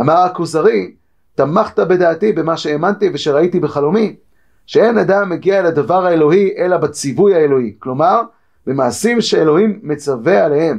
[0.00, 0.94] אמר הכוזרי,
[1.34, 4.16] תמכת בדעתי במה שהאמנתי ושראיתי בחלומי,
[4.66, 7.74] שאין אדם מגיע לדבר האלוהי אלא בציווי האלוהי.
[7.78, 8.22] כלומר,
[8.66, 10.78] במעשים שאלוהים מצווה עליהם.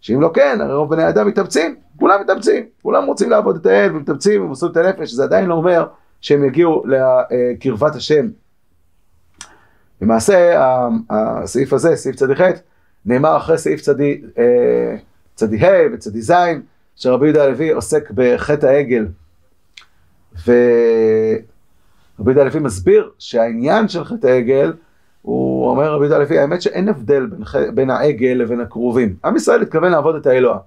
[0.00, 3.96] שאם לא כן, הרי רוב בני אדם מתאמצים, כולם מתאמצים, כולם רוצים לעבוד את האל
[3.96, 5.86] ומתאמצים ומוסרים את הנפש, זה עדיין לא אומר
[6.20, 8.26] שהם יגיעו לקרבת השם.
[10.02, 10.56] למעשה,
[11.10, 12.44] הסעיף הזה, סעיף צדיק ח',
[13.06, 14.96] נאמר אחרי סעיף צדי, אה,
[15.34, 16.32] צדי ה' וצדי ז',
[16.96, 19.06] שרבי יהודה הלוי עוסק בחטא העגל.
[20.32, 20.52] ורבי
[22.18, 24.72] יהודה הלוי מסביר שהעניין של חטא העגל,
[25.22, 27.42] הוא אומר רבי יהודה הלוי, האמת שאין הבדל בין,
[27.74, 29.16] בין העגל לבין הכרובים.
[29.24, 30.58] עם ישראל התכוון לעבוד את האלוה.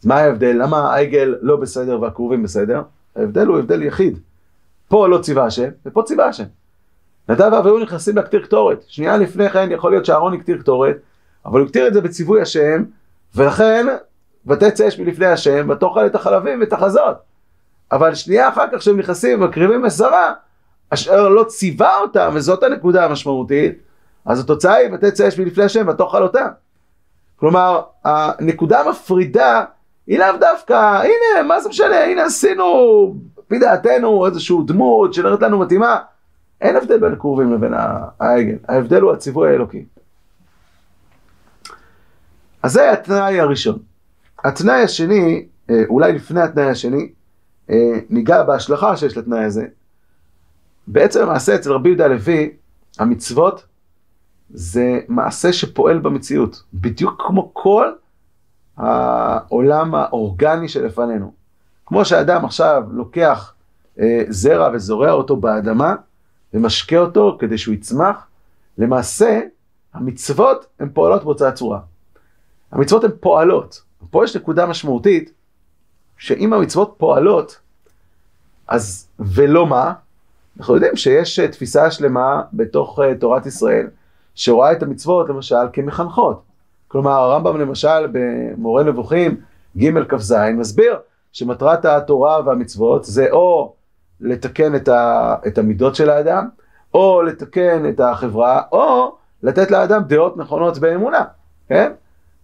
[0.00, 0.56] אז מה ההבדל?
[0.62, 2.82] למה העגל לא בסדר והכרובים בסדר?
[3.16, 4.18] ההבדל הוא הבדל יחיד.
[4.88, 6.44] פה לא ציווה השם, ופה ציווה השם.
[7.28, 8.84] נדב ואביהו נכנסים להקטיר קטורת.
[8.86, 10.96] שנייה לפני כן יכול להיות שאהרון הקטיר קטורת,
[11.48, 12.82] אבל הוא הקטיר את זה בציווי השם,
[13.34, 13.86] ולכן
[14.46, 17.16] ותצא אש מלפני השם, ותאכל את החלבים ואת החזות.
[17.92, 20.32] אבל שנייה אחר כך שהם נכנסים ומקריבים מסרה,
[20.90, 23.78] אשר לא ציווה אותם, וזאת הנקודה המשמעותית,
[24.24, 26.46] אז התוצאה היא ותצא אש מלפני השם ותאכל אותם.
[27.36, 29.64] כלומר, הנקודה המפרידה
[30.06, 35.58] היא לאו דווקא, הנה, מה זה משנה, הנה עשינו, לפי דעתנו, איזושהי דמות שנראית לנו
[35.58, 35.98] מתאימה.
[36.60, 37.74] אין הבדל בין הכרובים לבין
[38.20, 39.84] העגל, ההבדל הוא הציווי האלוקי.
[42.68, 43.78] אז זה התנאי הראשון.
[44.44, 47.08] התנאי השני, אה, אולי לפני התנאי השני,
[47.70, 49.66] אה, ניגע בהשלכה שיש לתנאי הזה.
[50.86, 52.50] בעצם המעשה אצל רבי יהודה הלוי,
[52.98, 53.66] המצוות
[54.50, 57.92] זה מעשה שפועל במציאות, בדיוק כמו כל
[58.76, 61.32] העולם האורגני שלפנינו.
[61.86, 63.54] כמו שאדם עכשיו לוקח
[64.00, 65.94] אה, זרע וזורע אותו באדמה,
[66.54, 68.26] ומשקה אותו כדי שהוא יצמח,
[68.78, 69.40] למעשה
[69.94, 71.80] המצוות הן פועלות באותה צורה.
[72.72, 73.82] המצוות הן פועלות.
[74.10, 75.32] פה יש נקודה משמעותית,
[76.18, 77.60] שאם המצוות פועלות,
[78.68, 79.92] אז ולא מה?
[80.58, 83.86] אנחנו יודעים שיש אה, תפיסה שלמה בתוך uh, תורת ישראל,
[84.34, 86.42] שרואה את המצוות למשל כמחנכות.
[86.88, 89.40] כלומר הרמב"ם למשל במורה נבוכים
[89.76, 90.96] ג' כ"ז מסביר
[91.32, 93.74] שמטרת התורה והמצוות זה או
[94.20, 96.48] לתקן את, ה, את המידות של האדם,
[96.94, 101.24] או לתקן את החברה, או לתת לאדם דעות נכונות באמונה,
[101.68, 101.92] כן?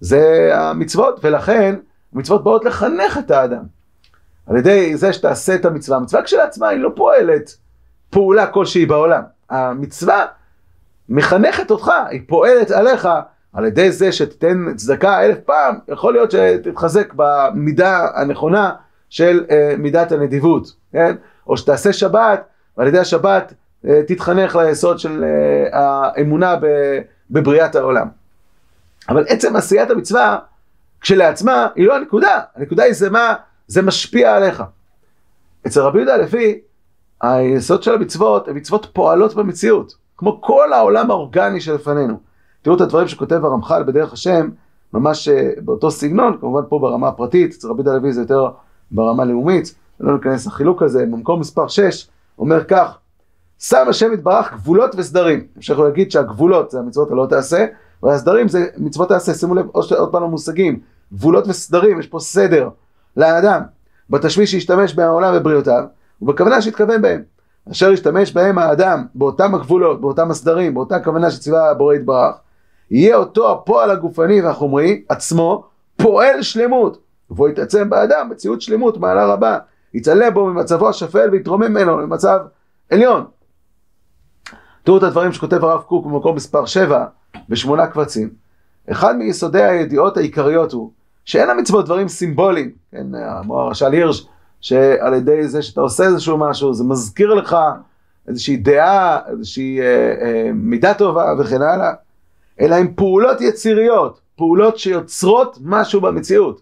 [0.01, 1.75] זה המצוות, ולכן
[2.15, 3.63] המצוות באות לחנך את האדם.
[4.47, 7.57] על ידי זה שתעשה את המצווה, המצווה כשלעצמה היא לא פועלת
[8.11, 9.23] פעולה כלשהי בעולם.
[9.51, 10.27] המצווה
[11.09, 13.09] מחנכת אותך, היא פועלת עליך
[13.53, 18.73] על ידי זה שתיתן צדקה אלף פעם, יכול להיות שתתחזק במידה הנכונה
[19.11, 21.15] של uh, מידת הנדיבות, כן?
[21.47, 22.45] או שתעשה שבת,
[22.77, 23.53] ועל ידי השבת
[23.85, 26.57] uh, תתחנך ליסוד של uh, האמונה
[27.31, 28.09] בבריאת העולם.
[29.09, 30.39] אבל עצם עשיית המצווה
[31.01, 33.35] כשלעצמה היא לא הנקודה, הנקודה היא זה מה
[33.67, 34.63] זה משפיע עליך.
[35.67, 36.61] אצל רבי יהודה הלוי,
[37.21, 42.21] היסוד של המצוות הן מצוות פועלות במציאות, כמו כל העולם האורגני שלפנינו.
[42.63, 44.49] תראו את הדברים שכותב הרמח"ל בדרך השם,
[44.93, 48.51] ממש אה, באותו סגנון, כמובן פה ברמה הפרטית, אצל רבי יהודה הלוי זה יותר
[48.91, 52.99] ברמה הלאומית, לא ניכנס לחילוק הזה, במקום מספר 6, אומר כך,
[53.59, 55.47] שם השם יתברך גבולות וסדרים.
[55.59, 57.67] אפשר להגיד שהגבולות זה המצוות הלא תעשה,
[58.05, 60.81] והסדרים זה מצוות תעשה, שימו לב עוד, עוד פעם למושגים,
[61.13, 62.69] גבולות וסדרים, יש פה סדר
[63.17, 63.63] לאדם,
[64.11, 65.85] בתשמיש שישתמש בעולם ובריאותיו,
[66.23, 67.23] ובכוונה שהתכוון בהם.
[67.71, 72.35] אשר ישתמש בהם האדם באותם הגבולות, באותם הסדרים, באותה כוונה שציווה הבורא יתברך,
[72.91, 75.65] יהיה אותו הפועל הגופני והחומרי עצמו
[75.97, 76.99] פועל שלמות,
[77.31, 79.59] ובו יתעצם באדם מציאות שלמות מעלה רבה,
[79.95, 82.41] יתעלה בו ממצבו השפל ויתרומם ממנו למצב
[82.91, 83.25] עליון.
[84.85, 87.07] תראו את הדברים שכותב הרב קוק במקום מספר 7
[87.49, 88.31] בשמונה קבצים.
[88.91, 90.91] אחד מיסודי הידיעות העיקריות הוא
[91.25, 94.27] שאין המצוות דברים סימבוליים, כן, אמר הרש"ל הירש,
[94.61, 97.57] שעל ידי זה שאתה עושה איזשהו משהו, זה מזכיר לך
[98.29, 101.93] איזושהי דעה, איזושהי אה, אה, מידה טובה וכן הלאה,
[102.61, 106.61] אלא עם פעולות יציריות, פעולות שיוצרות משהו במציאות.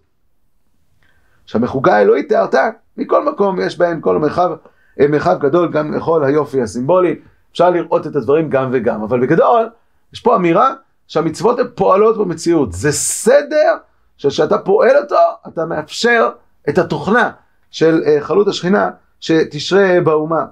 [1.47, 4.51] שהמחוגה האלוהית תיארתה, מכל מקום יש בהן כל מרחב,
[5.01, 7.17] אה, מרחב גדול גם לכל היופי הסימבולי,
[7.53, 9.69] אפשר לראות את הדברים גם וגם, אבל בגדול,
[10.12, 10.75] יש פה אמירה
[11.09, 13.77] שהמצוות הן פועלות במציאות, זה סדר
[14.17, 15.17] שכשאתה פועל אותו,
[15.49, 16.29] אתה מאפשר
[16.69, 17.31] את התוכנה
[17.71, 20.45] של אה, חלות השכינה שתשרה באומה.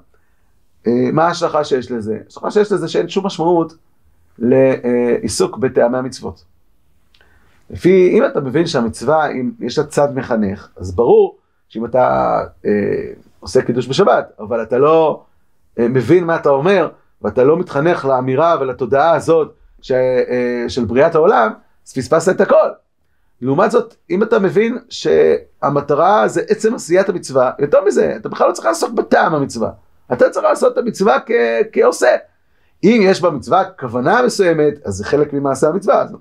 [0.87, 2.19] אה, מה ההשלכה שיש לזה?
[2.25, 3.73] ההשלכה שיש לזה שאין שום משמעות
[4.39, 6.45] לעיסוק בטעמי המצוות.
[7.71, 12.71] לפי, אם אתה מבין שהמצווה, אם יש לה צד מחנך, אז ברור שאם אתה אה,
[13.41, 15.23] עושה קידוש בשבת, אבל אתה לא
[15.79, 16.89] מבין מה אתה אומר,
[17.23, 21.53] ואתה לא מתחנך לאמירה ולתודעה הזאת ש, אה, של בריאת העולם,
[21.87, 22.69] אז פספסת את הכל.
[23.43, 28.53] לעומת זאת, אם אתה מבין שהמטרה זה עצם עשיית המצווה, יותר מזה, אתה בכלל לא
[28.53, 29.71] צריך לעסוק בטעם המצווה.
[30.13, 31.31] אתה צריך לעשות את המצווה כ-
[31.73, 32.17] כעושה.
[32.85, 36.17] אם יש במצווה כוונה מסוימת, אז זה חלק ממעשה המצווה, אז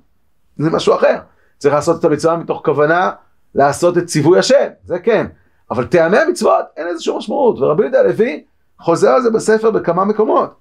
[0.58, 1.16] זה משהו אחר.
[1.58, 3.12] צריך לעשות את המצווה מתוך כוונה
[3.56, 5.26] לעשות את ציווי השם, זה כן.
[5.72, 8.44] אבל טעמי המצוות אין לזה שום משמעות, ורבי יהודה הלוי
[8.80, 10.56] חוזר על זה בספר בכמה מקומות.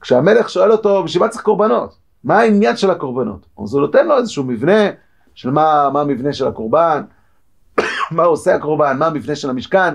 [0.00, 1.98] כשהמלך שואל אותו, בשביל מה צריך קורבנות?
[2.24, 3.46] מה העניין של הקורבנות?
[3.64, 4.90] אז הוא נותן לו איזשהו מבנה
[5.34, 7.02] של מה, מה המבנה של הקורבן,
[8.10, 9.94] מה עושה הקורבן, מה המבנה של המשכן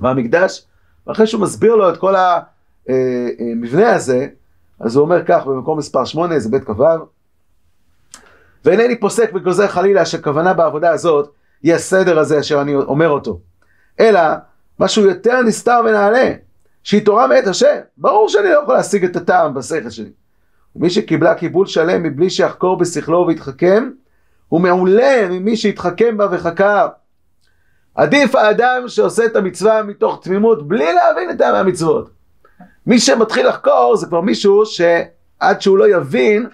[0.00, 0.66] והמקדש,
[1.06, 4.26] ואחרי שהוא מסביר לו את כל המבנה הזה,
[4.80, 6.84] אז הוא אומר כך במקום מספר 8, זה בית כ"ו,
[8.64, 13.40] ואינני פוסק וגוזר חלילה שכוונה בעבודה הזאת היא הסדר הזה אשר אני אומר אותו,
[14.00, 14.20] אלא
[14.80, 16.32] משהו יותר נסתר ונעלה,
[16.82, 20.10] שהיא תורה מאת השם, ברור שאני לא יכול להשיג את הטעם בשכל שלי.
[20.76, 23.90] ומי שקיבלה קיבול שלם מבלי שיחקור בשכלו ויתחכם,
[24.48, 26.88] הוא מעולה ממי שהתחכם בה וחקר.
[27.94, 32.10] עדיף האדם שעושה את המצווה מתוך תמימות בלי להבין את טעמי המצוות.
[32.86, 36.48] מי שמתחיל לחקור זה כבר מישהו שעד שהוא לא יבין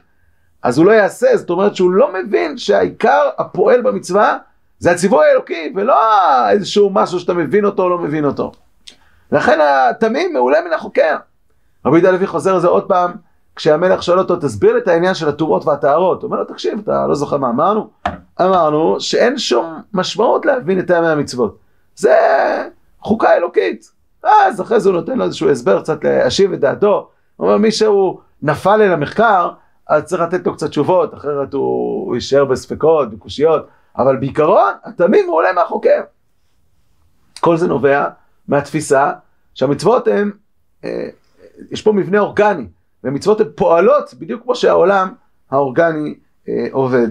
[0.62, 4.38] אז הוא לא יעשה, זאת אומרת שהוא לא מבין שהעיקר הפועל במצווה
[4.80, 5.94] זה הציווי האלוקי ולא
[6.50, 8.52] איזשהו משהו שאתה מבין אותו או לא מבין אותו.
[9.32, 11.16] לכן התמים מעולה מן החוקר.
[11.86, 13.12] רבי יהודה לוי חוזר על זה עוד פעם
[13.56, 16.22] כשהמלך שואל אותו, תסביר לי את העניין של הטומאות והטהרות.
[16.22, 17.90] הוא אומר לו, תקשיב, אתה לא זוכר מה אמרנו?
[18.40, 21.58] אמרנו שאין שום משמעות להבין את טעמי המצוות.
[21.96, 22.14] זה
[23.00, 23.90] חוקה אלוקית.
[24.22, 27.08] אז אחרי זה הוא נותן לו איזשהו הסבר, קצת להשיב את דעתו.
[27.36, 29.50] הוא אומר, מי שהוא נפל אל המחקר,
[29.88, 33.66] אז צריך לתת לו קצת תשובות, אחרת הוא, הוא יישאר בספקות, בקושיות.
[33.98, 36.00] אבל בעיקרון, התמים הוא עולה מהחוקר.
[37.40, 38.08] כל זה נובע
[38.48, 39.12] מהתפיסה
[39.54, 40.30] שהמצוות הן
[40.84, 41.08] אה,
[41.70, 42.66] יש פה מבנה אורגני,
[43.04, 45.12] ומצוות הן פועלות בדיוק כמו שהעולם
[45.50, 46.14] האורגני
[46.48, 47.08] אה, עובד.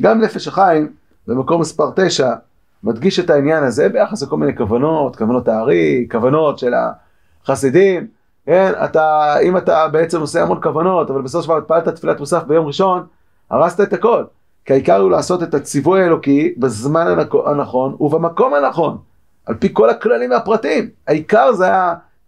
[0.00, 0.92] גם נפש החיים,
[1.26, 2.32] במקום מספר 9,
[2.82, 6.74] מדגיש את העניין הזה ביחס לכל מיני כוונות, כוונות הארי, כוונות של
[7.44, 8.06] החסידים,
[8.46, 12.42] כן, אתה, אם אתה בעצם עושה המון כוונות, אבל בסופו של דבר התפעלת תפילת מוסף
[12.42, 13.06] ביום ראשון,
[13.50, 14.24] הרסת את הכל.
[14.64, 17.06] כי העיקר הוא לעשות את הציווי האלוקי בזמן
[17.46, 18.98] הנכון ובמקום הנכון,
[19.46, 20.90] על פי כל הכללים והפרטים.
[21.06, 21.66] העיקר זה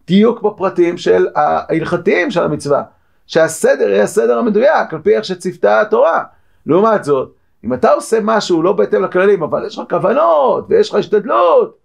[0.04, 2.82] הדיוק בפרטים של ההלכתיים של המצווה,
[3.26, 6.24] שהסדר יהיה הסדר המדויק, על פי איך שציוותה התורה.
[6.66, 7.32] לעומת זאת,
[7.64, 11.76] אם אתה עושה משהו לא בהתאם לכללים, אבל יש לך כוונות ויש לך השתדלות,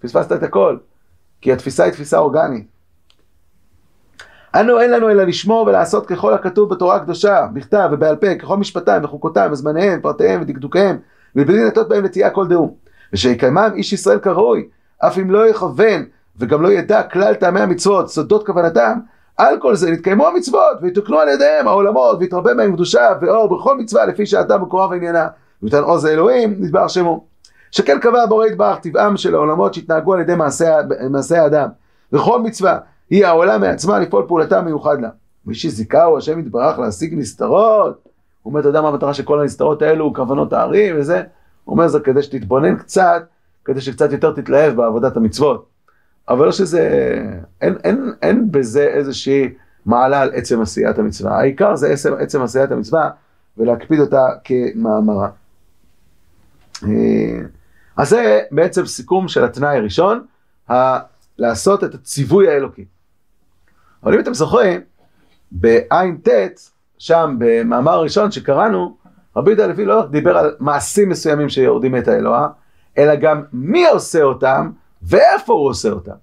[0.00, 0.76] פספסת את הכל,
[1.40, 2.66] כי התפיסה היא תפיסה אורגנית.
[4.54, 9.04] אנו אין לנו אלא לשמור ולעשות ככל הכתוב בתורה הקדושה, בכתב ובעל פה, ככל משפטיים
[9.04, 10.98] וחוקותיים וזמניהם, פרטיהם ודקדוקיהם,
[11.36, 12.74] ובלי נטות בהם נטייה כל דאום.
[13.12, 16.04] ושיקיימם איש ישראל כראוי, אף אם לא יכוון
[16.38, 18.98] וגם לא ידע כלל טעמי המצוות, סודות כוונתם,
[19.36, 24.06] על כל זה נתקיימו המצוות ויתוקנו על ידיהם העולמות ויתרבה בהם קדושה ואור בכל מצווה
[24.06, 25.28] לפי שעתה מקורה ועניינה
[25.62, 27.24] ויתן עוז לאלוהים נדבר שמו.
[27.70, 30.34] שכן קבע בורא יתברך טבעם של העולמות שהתנהגו על ידי
[31.10, 31.68] מעשי האדם
[32.12, 32.78] וכל מצווה
[33.12, 35.08] היא העולה מעצמה לפעול פעולתה מיוחד לה.
[35.46, 38.02] מי שזיכהו השם יתברך להשיג נסתרות
[38.42, 41.22] הוא אומר אתה יודע מה המטרה של כל הנסתרות האלו כוונות הערים וזה
[41.64, 43.22] הוא אומר זה כדי שתתבונן קצת
[43.64, 45.66] כדי שקצת יותר תתלהב בעבודת המצוות
[46.28, 46.88] אבל לא שזה,
[47.60, 49.48] אין, אין, אין בזה איזושהי
[49.86, 51.38] מעלה על עצם עשיית המצווה.
[51.38, 53.10] העיקר זה עצם, עצם עשיית המצווה
[53.58, 55.28] ולהקפיד אותה כמאמרה.
[56.84, 56.88] אה,
[57.96, 60.24] אז זה בעצם סיכום של התנאי הראשון,
[60.70, 60.98] ה-
[61.38, 62.84] לעשות את הציווי האלוקי.
[64.04, 64.80] אבל אם אתם זוכרים,
[65.50, 66.28] בע"ט,
[66.98, 68.96] שם במאמר הראשון שקראנו,
[69.36, 72.48] רבי יהודה הלוי לא דיבר על מעשים מסוימים שיורדים את האלוה,
[72.98, 74.70] אלא גם מי עושה אותם
[75.02, 76.14] ואיפה הוא עושה אותם.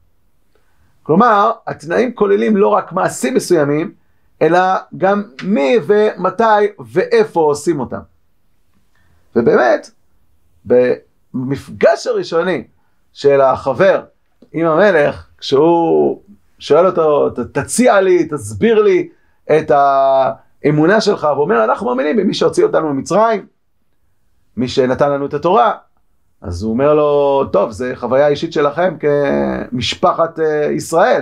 [1.03, 3.93] כלומר, התנאים כוללים לא רק מעשים מסוימים,
[4.41, 4.59] אלא
[4.97, 7.99] גם מי ומתי ואיפה עושים אותם.
[9.35, 9.91] ובאמת,
[10.65, 12.63] במפגש הראשוני
[13.13, 14.03] של החבר
[14.51, 16.21] עם המלך, כשהוא
[16.59, 19.09] שואל אותו, תציע לי, תסביר לי
[19.57, 23.45] את האמונה שלך, ואומר, אנחנו מאמינים במי שהוציא אותנו ממצרים,
[24.57, 25.73] מי שנתן לנו את התורה,
[26.41, 30.41] אז הוא אומר לו, טוב, זה חוויה אישית שלכם כמשפחת uh,
[30.71, 31.21] ישראל,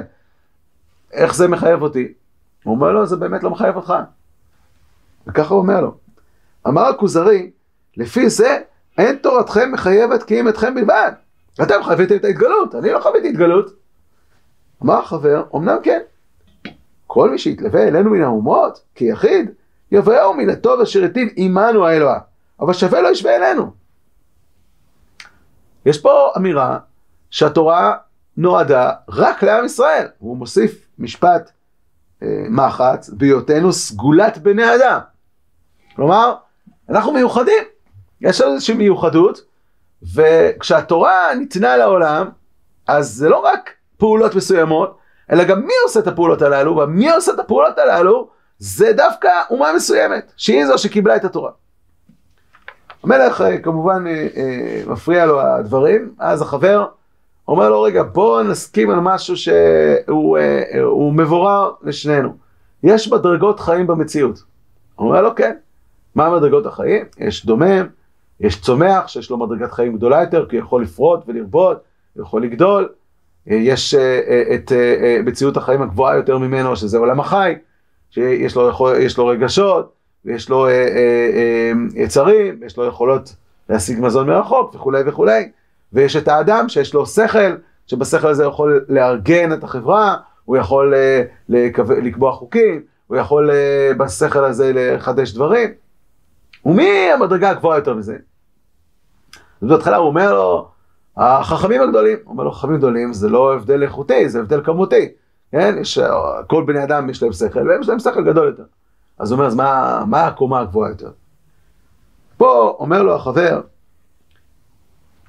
[1.13, 2.13] איך זה מחייב אותי?
[2.63, 3.93] הוא אומר לו, זה באמת לא מחייב אותך.
[5.27, 5.97] וככה הוא אומר לו.
[6.67, 7.51] אמר הכוזרי,
[7.97, 8.57] לפי זה
[8.97, 11.11] אין תורתכם מחייבת כי אם אתכם בלבד.
[11.61, 13.86] אתם חוויתם את ההתגלות, אני לא חוויתי התגלות.
[14.83, 15.99] אמר החבר, אמנם כן.
[17.07, 19.51] כל מי שיתלווה אלינו מן האומות, כיחיד,
[19.91, 22.19] יבואו מן הטוב אשר היטיב עמנו האלוה,
[22.59, 23.71] אבל שווה לא ישווה אלינו.
[25.85, 26.79] יש פה אמירה
[27.29, 27.97] שהתורה
[28.37, 30.07] נועדה רק לעם ישראל.
[30.19, 31.51] הוא מוסיף משפט
[32.23, 34.99] אה, מחץ, בהיותנו סגולת בני אדם.
[35.95, 36.35] כלומר,
[36.89, 37.63] אנחנו מיוחדים,
[38.21, 39.41] יש לנו איזושהי מיוחדות,
[40.15, 42.29] וכשהתורה ניתנה לעולם,
[42.87, 44.97] אז זה לא רק פעולות מסוימות,
[45.31, 48.27] אלא גם מי עושה את הפעולות הללו, ומי עושה את הפעולות הללו,
[48.59, 51.51] זה דווקא אומה מסוימת, שהיא זו שקיבלה את התורה.
[53.03, 56.85] המלך אה, כמובן אה, אה, מפריע לו הדברים, אז החבר
[57.47, 62.33] אומר לו, רגע, בוא נסכים על משהו שהוא מבורר לשנינו.
[62.83, 64.43] יש מדרגות חיים במציאות.
[64.95, 65.55] הוא אומר לו, כן.
[66.15, 67.05] מה מדרגות החיים?
[67.17, 67.87] יש דומם,
[68.39, 71.77] יש צומח שיש לו מדרגת חיים גדולה יותר, כי הוא יכול לפרוט ולרבות,
[72.13, 72.89] הוא יכול לגדול.
[73.47, 73.95] יש
[74.55, 74.71] את
[75.23, 77.55] מציאות החיים הגבוהה יותר ממנו, שזה עולם החי,
[78.09, 78.71] שיש לו,
[79.17, 79.93] לו רגשות,
[80.25, 83.35] ויש לו אה, אה, אה, יצרים, יש לו יכולות
[83.69, 85.49] להשיג מזון מרחוק וכולי וכולי,
[85.93, 87.55] ויש את האדם שיש לו שכל,
[87.87, 91.23] שבשכל הזה יכול לארגן את החברה, הוא יכול אה,
[92.03, 95.69] לקבוע חוקים, הוא יכול אה, בשכל הזה לחדש דברים.
[96.65, 98.17] ומי המדרגה הגבוהה יותר מזה?
[99.61, 100.69] אז בהתחלה הוא אומר לו,
[101.17, 105.09] החכמים הגדולים, הוא אומר לו, חכמים גדולים זה לא הבדל איכותי, זה הבדל כמותי.
[105.51, 105.99] כן, יש,
[106.47, 108.63] כל בני אדם יש להם שכל, והם יש להם שכל גדול יותר.
[109.19, 111.11] אז הוא אומר, אז מה, מה הקומה הגבוהה יותר?
[112.37, 113.61] פה אומר לו החבר,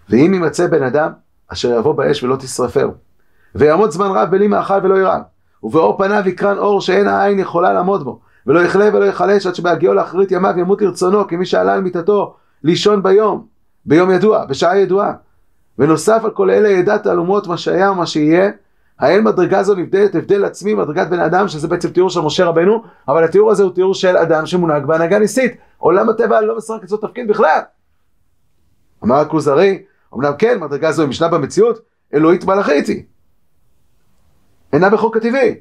[0.08, 1.12] ואם יימצא בן אדם
[1.48, 2.94] אשר יבוא באש ולא תשרפהו,
[3.54, 5.22] ויעמוד זמן רב בלי מאכל ולא ירעב,
[5.62, 9.94] ובאור פניו יקרן אור שאין העין יכולה לעמוד בו, ולא יכלה ולא יחלש עד שבהגיעו
[9.94, 13.46] לאחרית ימיו ימות לרצונו, כמי שעלה על מיטתו לישון ביום,
[13.86, 15.12] ביום ידוע, בשעה ידועה.
[15.78, 18.50] ונוסף על כל אלה ידע תעלומות מה שהיה ומה שיהיה,
[18.98, 22.82] האל מדרגה זו נבדלת הבדל עצמי, מדרגת בן אדם, שזה בעצם תיאור של משה רבנו,
[23.08, 25.56] אבל התיאור הזה הוא תיאור של אדם שמונהג בהנהגה ניסית.
[25.78, 27.60] עולם הטבע לא משחק אצלו תפקיד בכלל.
[29.04, 29.82] אמר הכוזרי,
[30.14, 31.78] אמנם כן, מדרגה זו היא משנה במציאות,
[32.14, 33.02] אלוהית מלאכית היא.
[34.72, 35.54] אינה בחוק הטבעי.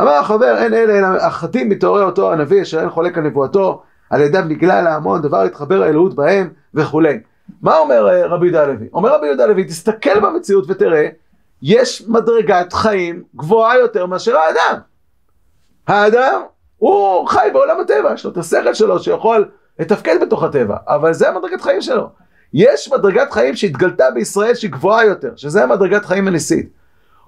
[0.00, 4.20] אמר החבר, אין אלה אלא החטאים מתעורר אותו הנביא אשר אין חולק על נבואתו, על
[4.20, 7.18] ידיו נגלה להמון דבר התחבר האלוהות בהם וכולי.
[7.62, 8.88] מה אומר אה, רבי יהודה הלוי?
[8.92, 11.08] אומר רבי יהודה הלוי, תסתכל במציאות ותראה,
[11.62, 14.80] יש מדרגת חיים גבוהה יותר מאשר האדם.
[15.86, 16.40] האדם
[16.76, 21.28] הוא חי בעולם הטבע, יש לו את השכל שלו שיכול לתפקד בתוך הטבע, אבל זה
[21.28, 22.08] המדרגת חיים שלו.
[22.52, 26.68] יש מדרגת חיים שהתגלתה בישראל שהיא גבוהה יותר, שזה המדרגת חיים הניסית.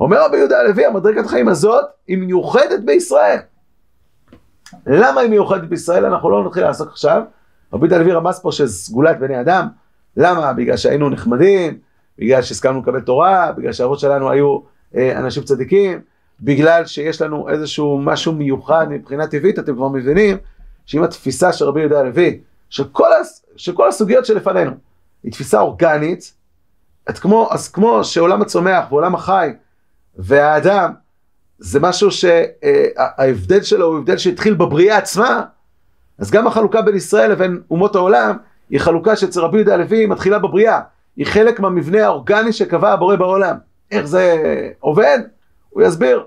[0.00, 3.38] אומר רבי יהודה הלוי, המדרגת חיים הזאת היא מיוחדת בישראל.
[4.86, 6.04] למה היא מיוחדת בישראל?
[6.04, 7.22] אנחנו לא נתחיל לעסוק עכשיו.
[7.72, 9.68] רבי יהודה הלוי רמז פה שסגולת בני אדם.
[10.16, 10.52] למה?
[10.52, 11.78] בגלל שהיינו נחמדים,
[12.18, 14.58] בגלל שהסכמנו לקבל תורה, בגלל שהאבות שלנו היו
[14.96, 16.00] אה, אנשים צדיקים,
[16.40, 20.36] בגלל שיש לנו איזשהו משהו מיוחד מבחינה טבעית, אתם כבר מבינים
[20.86, 23.08] שאם התפיסה של רבי יהודה הלוי, שכל,
[23.56, 24.70] שכל הסוגיות שלפנינו,
[25.22, 26.32] היא תפיסה אורגנית,
[27.10, 29.50] את כמו, אז כמו שעולם הצומח ועולם החי
[30.16, 30.92] והאדם
[31.58, 35.42] זה משהו שההבדל שלו הוא הבדל שהתחיל בבריאה עצמה,
[36.18, 38.36] אז גם החלוקה בין ישראל לבין אומות העולם
[38.70, 40.80] היא חלוקה שאצל רבי יהודה הלוי מתחילה בבריאה,
[41.16, 43.56] היא חלק מהמבנה האורגני שקבע הבורא בעולם.
[43.90, 44.36] איך זה
[44.80, 45.18] עובד?
[45.70, 46.24] הוא יסביר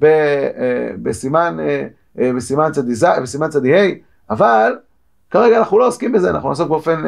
[0.00, 1.86] ב, אה, בסימן, אה,
[2.18, 2.32] אה,
[3.22, 3.86] בסימן צדי ה',
[4.30, 4.76] אבל
[5.30, 7.02] כרגע אנחנו לא עוסקים בזה, אנחנו נעסוק באופן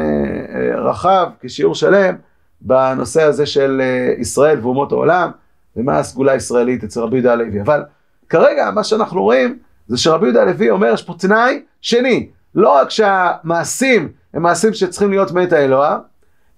[0.77, 2.15] רחב, כשיעור שלם,
[2.61, 3.81] בנושא הזה של
[4.17, 5.31] ישראל ואומות העולם.
[5.75, 7.61] ומה הסגולה הישראלית אצל רבי יהודה הלוי.
[7.61, 7.83] אבל
[8.29, 12.89] כרגע מה שאנחנו רואים זה שרבי יהודה הלוי אומר יש פה תנאי שני, לא רק
[12.89, 15.99] שהמעשים הם מעשים שצריכים להיות מאת האלוה,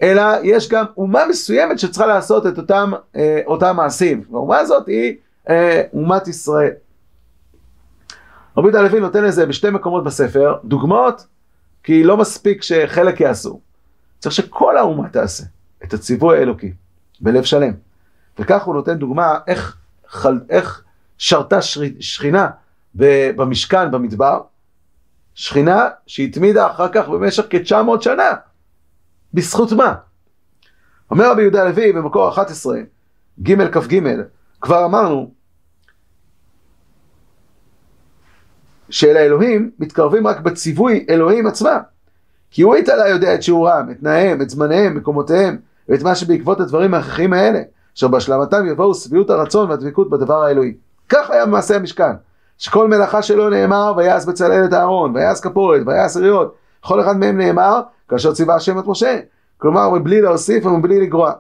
[0.02, 4.24] אלא יש גם אומה מסוימת שצריכה לעשות את אותם, אה, אותם מעשים.
[4.32, 5.16] והאומה הזאת היא
[5.50, 6.72] אה, אומת ישראל.
[8.58, 11.26] רבי יהודה הלוי נותן לזה בשתי מקומות בספר, דוגמאות,
[11.84, 13.60] כי לא מספיק שחלק יעשו.
[14.20, 15.44] צריך שכל האומה תעשה
[15.84, 16.74] את הציווי האלוקי
[17.22, 17.74] בלב שלם.
[18.40, 20.84] וכך הוא נותן דוגמה איך, חל, איך
[21.18, 21.60] שרתה
[22.00, 22.48] שכינה
[22.96, 24.42] במשכן במדבר,
[25.38, 28.32] שכינה שהתמידה אחר כך במשך כ-900 שנה.
[29.34, 29.94] בזכות מה?
[31.12, 32.78] אומר רבי יהודה הלוי במקור 11,
[33.44, 34.02] ג' כ"ג,
[34.62, 35.32] כבר אמרנו
[38.90, 41.80] שאל האלוהים מתקרבים רק בציווי אלוהים עצמם.
[42.52, 45.58] כי הוא התעלה יודע את שיעורם, את תנאיהם, את זמניהם, מקומותיהם,
[45.90, 47.62] ואת מה שבעקבות הדברים ההכרחיים האלה.
[47.98, 50.74] אשר בהשלמתם יבואו שביעות הרצון והדבקות בדבר האלוהי.
[51.10, 52.12] כך היה במעשה המשכן,
[52.58, 57.38] שכל מלאכה שלו נאמר ויעש בצלאל את הארון, ויעש כפורת, ויעש אריות, כל אחד מהם
[57.38, 59.20] נאמר כאשר ציווה השם את משה,
[59.58, 61.32] כלומר מבלי להוסיף ומבלי לגרוע.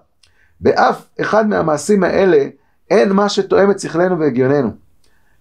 [0.62, 2.45] באף אחד מהמעשים האלה
[2.89, 4.71] אין מה שתואם את שכלנו והגיוננו.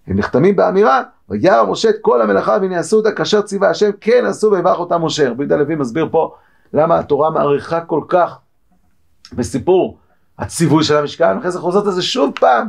[0.07, 4.25] הם נחתמים באמירה, וירא משה את כל המלאכה והנה עשו אותה כאשר ציווה השם, כן
[4.25, 5.29] עשו ויברך אותה משה.
[5.29, 6.35] רבי יהודה לוי מסביר פה
[6.73, 8.37] למה התורה מעריכה כל כך
[9.33, 9.97] בסיפור
[10.39, 12.67] הציווי של המשכן, אחרי זה חוזרת על זה שוב פעם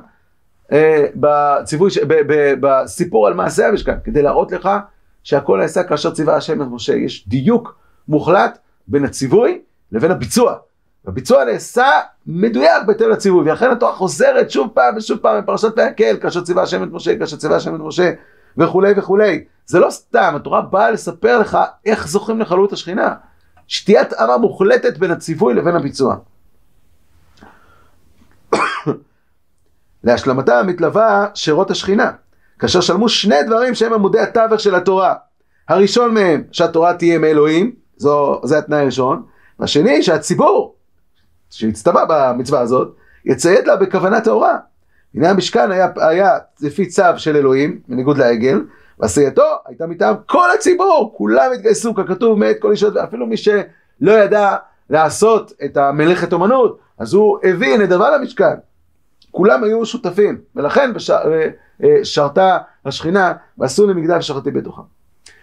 [1.15, 4.69] בציווי, ב, ב, ב, בסיפור על מעשה המשכן, כדי להראות לך
[5.23, 6.95] שהכל נעשה כאשר ציווה השם את משה.
[6.95, 7.79] יש דיוק
[8.09, 9.61] מוחלט בין הציווי
[9.93, 10.55] לבין הביצוע.
[11.07, 11.87] הביצוע נעשה
[12.27, 16.83] מדויק בהתאם לציווי, ולכן התורה חוזרת שוב פעם ושוב פעם בפרשת ויקל, כאשר ציווה השם
[16.83, 18.13] את משה, כאשר ציווה השם את משה,
[18.59, 19.45] וכולי וכולי.
[19.67, 23.15] זה לא סתם, התורה באה לספר לך איך זוכים לחלות השכינה.
[23.67, 26.17] שתהיה התאמה מוחלטת בין הציווי לבין הביצוע.
[30.05, 32.11] להשלמתה מתלווה שירות השכינה,
[32.59, 35.15] כאשר שלמו שני דברים שהם עמודי התווך של התורה.
[35.69, 39.23] הראשון מהם, שהתורה תהיה מאלוהים, זו, זה התנאי הראשון,
[39.59, 40.75] והשני, שהציבור,
[41.51, 44.59] שהצטווה במצווה הזאת, יציית לה בכוונה טהורה.
[45.15, 48.61] הנה המשכן היה, היה לפי צו של אלוהים, בניגוד לעגל,
[48.99, 54.57] ועשייתו הייתה מטעם כל הציבור, כולם התגייסו, ככתוב מאת כל אישות, ואפילו מי שלא ידע
[54.91, 58.55] לעשות את המלאכת אומנות, אז הוא הביא נדבה למשכן.
[59.39, 61.11] כולם היו שותפים, ולכן בש...
[61.11, 61.49] אה,
[61.85, 64.83] אה, שרתה השכינה ועשו למגדל שרתי בתוכה.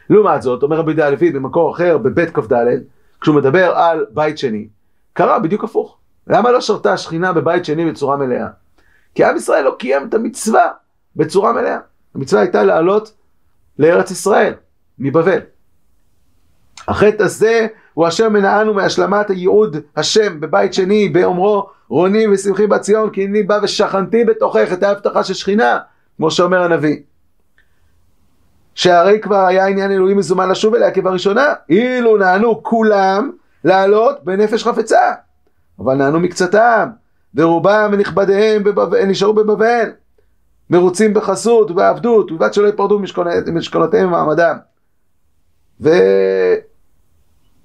[0.09, 2.65] לעומת זאת, אומר רבי יהודה הלוי במקור אחר, בבית כ"ד,
[3.21, 4.67] כשהוא מדבר על בית שני,
[5.13, 5.97] קרה בדיוק הפוך.
[6.27, 8.47] למה לא שרתה השכינה בבית שני בצורה מלאה?
[9.15, 10.71] כי עם ישראל לא קיים את המצווה
[11.15, 11.77] בצורה מלאה.
[12.15, 13.13] המצווה הייתה לעלות
[13.79, 14.53] לארץ ישראל,
[14.99, 15.39] מבבל.
[16.87, 23.25] החטא הזה הוא אשר מנענו מהשלמת הייעוד השם בבית שני באומרו רוני ושמחי בציון כי
[23.25, 25.79] אני בא ושכנתי בתוכך את ההבטחה של שכינה
[26.17, 26.97] כמו שאומר הנביא.
[28.75, 33.31] שהרי כבר היה עניין אלוהים מזומן לשוב אליה כבראשונה אילו נענו כולם
[33.63, 35.11] לעלות בנפש חפצה
[35.79, 36.89] אבל נענו מקצתם
[37.35, 39.91] ורובם ונכבדיהם בבבל, נשארו בבבל
[40.69, 42.99] מרוצים בחסות ובעבדות ובלבד שלא יפרדו
[43.53, 44.57] משכונותיהם ומעמדם.
[45.81, 45.89] ו...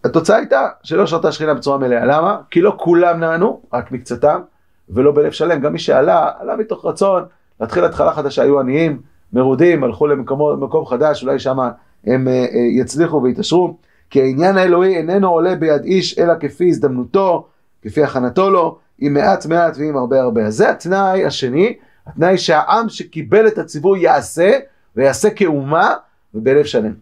[0.04, 2.04] התוצאה הייתה שלא שרתה שכינה בצורה מלאה.
[2.04, 2.36] למה?
[2.50, 4.40] כי לא כולם נענו, רק מקצתם,
[4.88, 5.60] ולא בלב שלם.
[5.60, 7.22] גם מי שעלה, עלה מתוך רצון
[7.60, 9.00] להתחיל התחלה חדשה, היו עניים,
[9.32, 11.58] מרודים, הלכו למקום חדש, אולי שם
[12.06, 13.76] הם אה, אה, יצליחו ויתעשרו,
[14.10, 17.48] כי העניין האלוהי איננו עולה ביד איש, אלא כפי הזדמנותו,
[17.82, 20.46] כפי הכנתו לו, עם מעט מעט ועם הרבה הרבה.
[20.46, 21.76] אז זה התנאי השני,
[22.06, 24.58] התנאי שהעם שקיבל את הציווי יעשה,
[24.96, 25.94] ויעשה כאומה,
[26.34, 26.92] ובלב שלם.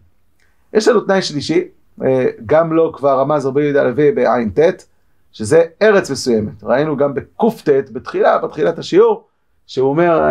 [0.73, 1.63] יש לנו תנאי שלישי,
[2.45, 4.83] גם לו כבר רמז רבי יהודה הלוי בע"ט,
[5.31, 6.63] שזה ארץ מסוימת.
[6.63, 9.27] ראינו גם בקט בתחילה, בתחילת השיעור,
[9.67, 10.21] שהוא אומר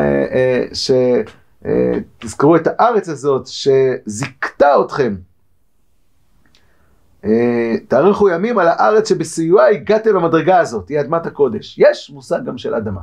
[0.72, 0.90] ש...
[1.66, 5.14] אה, תזכרו את הארץ הזאת שזיכתה אתכם.
[7.24, 11.78] אה, תאריכו ימים על הארץ שבסיועה הגעתם למדרגה הזאת, היא אדמת הקודש.
[11.78, 13.00] יש מושג גם של אדמה.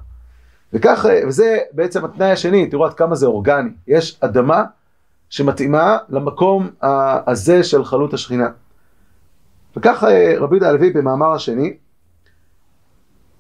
[0.74, 3.70] וכך, אה, וזה בעצם התנאי השני, תראו עד כמה זה אורגני.
[3.88, 4.64] יש אדמה
[5.30, 6.70] שמתאימה למקום
[7.28, 8.48] הזה של חלות השכינה.
[9.78, 10.04] וכך
[10.40, 11.78] רבי יהודה הלוי במאמר השני,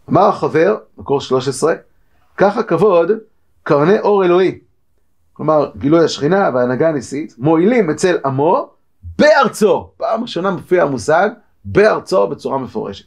[0.09, 1.73] אמר החבר, מקור 13,
[2.37, 3.11] כך הכבוד
[3.63, 4.59] קרני אור אלוהי.
[5.33, 8.69] כלומר גילוי השכינה וההנהגה הנשיאית, מועילים אצל עמו
[9.19, 9.89] בארצו.
[9.97, 11.29] פעם ראשונה מופיע המושג
[11.65, 13.05] בארצו בצורה מפורשת.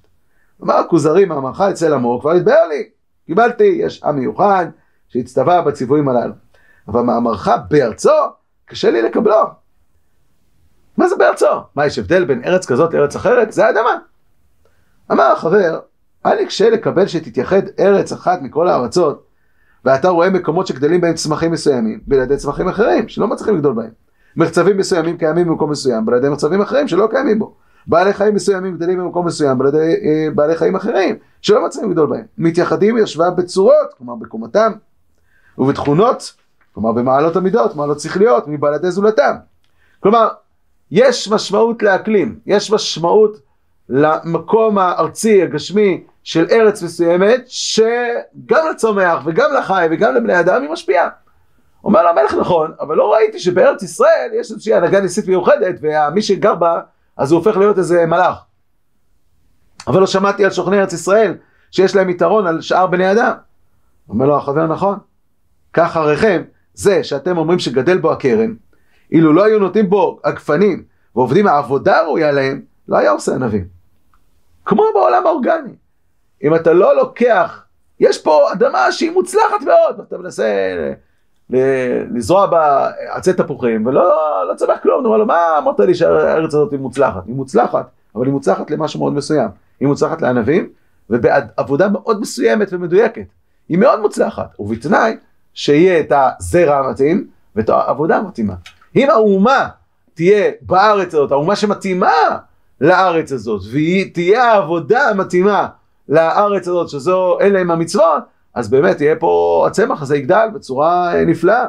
[0.58, 2.88] כלומר הכוזרי מאמרך אצל עמו כבר התבהר לי,
[3.26, 4.66] קיבלתי, יש עם מיוחד
[5.08, 6.34] שהצטווה בציוויים הללו.
[6.88, 8.10] אבל מאמרך בארצו,
[8.68, 9.44] קשה לי לקבלו.
[10.96, 11.46] מה זה בארצו?
[11.74, 13.52] מה, יש הבדל בין ארץ כזאת לארץ אחרת?
[13.52, 13.98] זה האדמה.
[15.12, 15.80] אמר החבר,
[16.24, 19.28] היה לי קשה לקבל שתתייחד ארץ אחת מכל הארצות
[19.84, 23.90] ואתה רואה מקומות שגדלים בהם צמחים מסוימים, בלעדי צמחים אחרים, שלא מצליחים לגדול בהם.
[24.36, 27.54] מחצבים מסוימים קיימים במקום מסוים, בלעדי מחצבים אחרים שלא קיימים בו.
[27.86, 32.24] בעלי חיים מסוימים גדלים במקום מסוים, בלעדי אה, בעלי חיים אחרים, שלא מצליחים לגדול בהם.
[32.38, 34.72] מתייחדים יושבה בצורות, כלומר בקומתם,
[35.58, 36.34] ובתכונות,
[36.78, 39.34] כלומר במעלות המידות, מעלות שכליות, מבלעדי זולתם.
[40.00, 40.28] כלומר,
[40.90, 43.36] יש משמעות לאקלים, יש משמעות
[43.88, 51.08] למקום הארצי, הגשמי, של ארץ מסוימת, שגם לצומח וגם לחי וגם לבני אדם היא משפיעה.
[51.84, 56.22] אומר לה המלך נכון, אבל לא ראיתי שבארץ ישראל יש איזושהי הנהגה ניסית מיוחדת, ומי
[56.22, 56.80] שגר בה,
[57.16, 58.36] אז הוא הופך להיות איזה מלאך.
[59.86, 61.34] אבל לא שמעתי על שוכני ארץ ישראל,
[61.70, 63.32] שיש להם יתרון על שאר בני אדם.
[64.08, 64.98] אומר לו החבר נכון,
[65.72, 66.42] כך הריכם,
[66.78, 68.54] זה שאתם אומרים שגדל בו הכרם,
[69.12, 70.82] אילו לא היו נותנים בו הגפנים
[71.16, 73.64] ועובדים העבודה הראויה להם, לא היה עושה ענבים.
[74.64, 75.72] כמו בעולם האורגני.
[76.44, 77.62] אם אתה לא לוקח,
[78.00, 80.46] יש פה אדמה שהיא מוצלחת מאוד, אתה מנסה
[82.14, 84.02] לזרוע בה עצי תפוחים, ולא
[84.48, 87.26] לא צומח כלום, אומר לו, מה אמרת לי שהארץ הזאת היא מוצלחת?
[87.26, 89.48] היא מוצלחת, אבל היא מוצלחת למשהו מאוד מסוים.
[89.80, 90.68] היא מוצלחת לענבים,
[91.10, 93.26] ובעבודה מאוד מסוימת ומדויקת.
[93.68, 95.16] היא מאוד מוצלחת, ובתנאי
[95.58, 98.54] שיהיה את הזרע המתאים ואת העבודה המתאימה.
[98.96, 99.68] אם האומה
[100.14, 102.12] תהיה בארץ הזאת, האומה שמתאימה
[102.80, 105.68] לארץ הזאת, והיא תהיה העבודה המתאימה
[106.08, 108.22] לארץ הזאת, שזו, אלה הם המצוות,
[108.54, 111.66] אז באמת יהיה פה, הצמח הזה יגדל בצורה אה, נפלאה.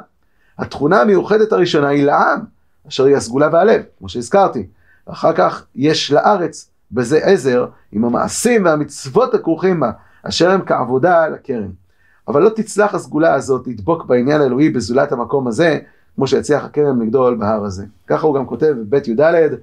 [0.57, 2.39] התכונה המיוחדת הראשונה היא לעם,
[2.87, 4.67] אשר היא הסגולה והלב, כמו שהזכרתי.
[5.05, 9.91] אחר כך יש לארץ בזה עזר עם המעשים והמצוות הכרוכים בה,
[10.23, 11.88] אשר הם כעבודה הכרם.
[12.29, 15.79] אבל לא תצלח הסגולה הזאת לדבוק בעניין האלוהי בזולת המקום הזה,
[16.15, 17.85] כמו שהצליח הכרם לגדול בהר הזה.
[18.07, 19.53] ככה הוא גם כותב בבית י"ד,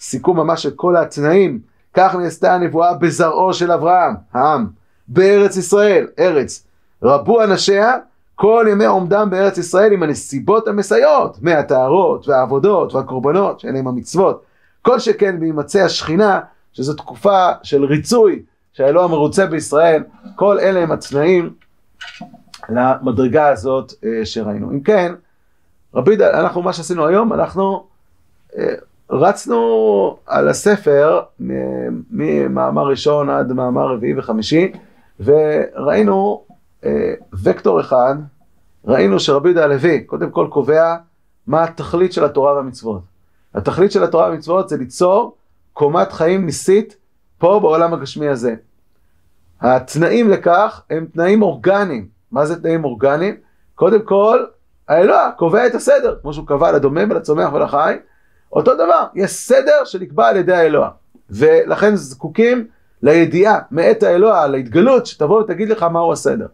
[0.00, 1.58] סיכום ממש של כל התנאים
[1.94, 4.66] כך נעשתה הנבואה בזרעו של אברהם, העם,
[5.08, 6.64] בארץ ישראל, ארץ.
[7.02, 7.96] רבו אנשיה
[8.34, 14.42] כל ימי עומדם בארץ ישראל עם הנסיבות המסייעות, מהטהרות והעבודות והקורבנות, שאלה הם המצוות.
[14.82, 16.40] כל שכן בהימצא השכינה,
[16.72, 18.42] שזו תקופה של ריצוי,
[18.72, 20.02] שהאלוה מרוצה בישראל,
[20.36, 21.50] כל אלה הם התנאים
[22.68, 24.70] למדרגה הזאת אה, שראינו.
[24.70, 25.12] אם כן,
[25.94, 27.86] רבי, אנחנו, מה שעשינו היום, אנחנו
[28.58, 28.74] אה,
[29.10, 31.20] רצנו על הספר
[32.10, 34.72] ממאמר ראשון עד מאמר רביעי וחמישי,
[35.20, 36.44] וראינו
[36.84, 38.14] אה, וקטור אחד,
[38.84, 40.96] ראינו שרבי יהודה הלוי קודם כל קובע
[41.46, 43.02] מה התכלית של התורה והמצוות.
[43.54, 45.36] התכלית של התורה והמצוות זה ליצור
[45.72, 46.96] קומת חיים ניסית
[47.38, 48.54] פה בעולם הגשמי הזה.
[49.62, 52.08] התנאים לכך הם תנאים אורגניים.
[52.32, 53.36] מה זה תנאים אורגניים?
[53.74, 54.44] קודם כל,
[54.88, 57.96] האלוה קובע את הסדר, כמו שהוא קבע לדומם ולצומח ולחי,
[58.52, 60.90] אותו דבר, יש סדר שנקבע על ידי האלוה,
[61.30, 62.66] ולכן זקוקים
[63.02, 66.46] לידיעה מאת האלוה, להתגלות, שתבוא ותגיד לך מהו הסדר.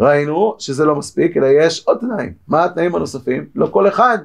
[0.00, 2.32] ראינו שזה לא מספיק, אלא יש עוד תנאים.
[2.48, 3.46] מה התנאים הנוספים?
[3.54, 4.18] לא כל אחד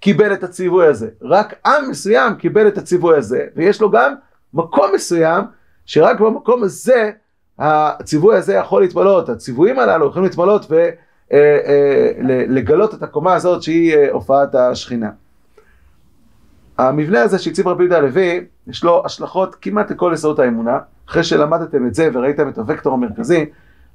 [0.00, 4.14] קיבל את הציווי הזה, רק עם מסוים קיבל את הציווי הזה, ויש לו גם
[4.54, 5.44] מקום מסוים,
[5.86, 7.10] שרק במקום הזה
[7.58, 10.66] הציווי הזה יכול להתמלות, הציוויים הללו יכולים להתמלות
[11.30, 15.10] ולגלות אה, אה, את הקומה הזאת שהיא אה, הופעת השכינה.
[16.78, 20.78] המבנה הזה שהציב רבי יהודה הלוי, יש לו השלכות כמעט לכל יסודות האמונה.
[21.08, 23.46] אחרי שלמדתם את זה וראיתם את הוקטור המרכזי,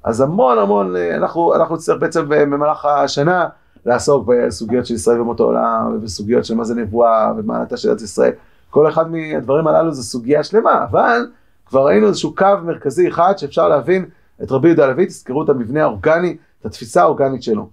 [0.04, 3.48] אז המון המון, אנחנו, אנחנו נצטרך בעצם במהלך השנה
[3.86, 8.32] לעסוק בסוגיות של ישראל ומות העולם, ובסוגיות של מה זה נבואה, ומעלתה של ארץ ישראל.
[8.70, 11.26] כל אחד מהדברים הללו זה סוגיה שלמה, אבל
[11.70, 14.04] כבר ראינו איזשהו קו מרכזי אחד שאפשר להבין
[14.42, 17.68] את רבי יהודה הלוי, תזכרו את המבנה האורגני, את התפיסה האורגנית שלו.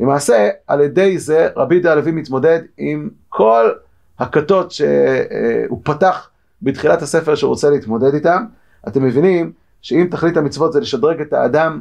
[0.00, 3.70] למעשה, על ידי זה רבי יהודה הלוי מתמודד עם כל
[4.18, 6.30] הכתות שהוא פתח
[6.62, 8.44] בתחילת הספר שהוא רוצה להתמודד איתם.
[8.88, 11.80] אתם מבינים שאם תכלית המצוות זה לשדרג את האדם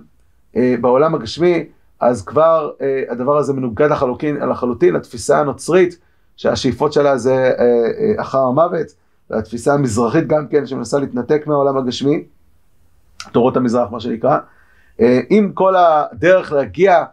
[0.55, 1.65] אה, בעולם הגשמי,
[1.99, 5.97] אז כבר אה, הדבר הזה מנוגד לחלוטין, לחלוטין לתפיסה הנוצרית,
[6.37, 8.87] שהשאיפות שלה זה אה, אה, אחר המוות,
[9.29, 12.23] והתפיסה המזרחית גם כן, שמנסה להתנתק מהעולם הגשמי,
[13.31, 14.37] תורות המזרח מה שנקרא.
[15.01, 17.03] אה, אם כל הדרך להגיע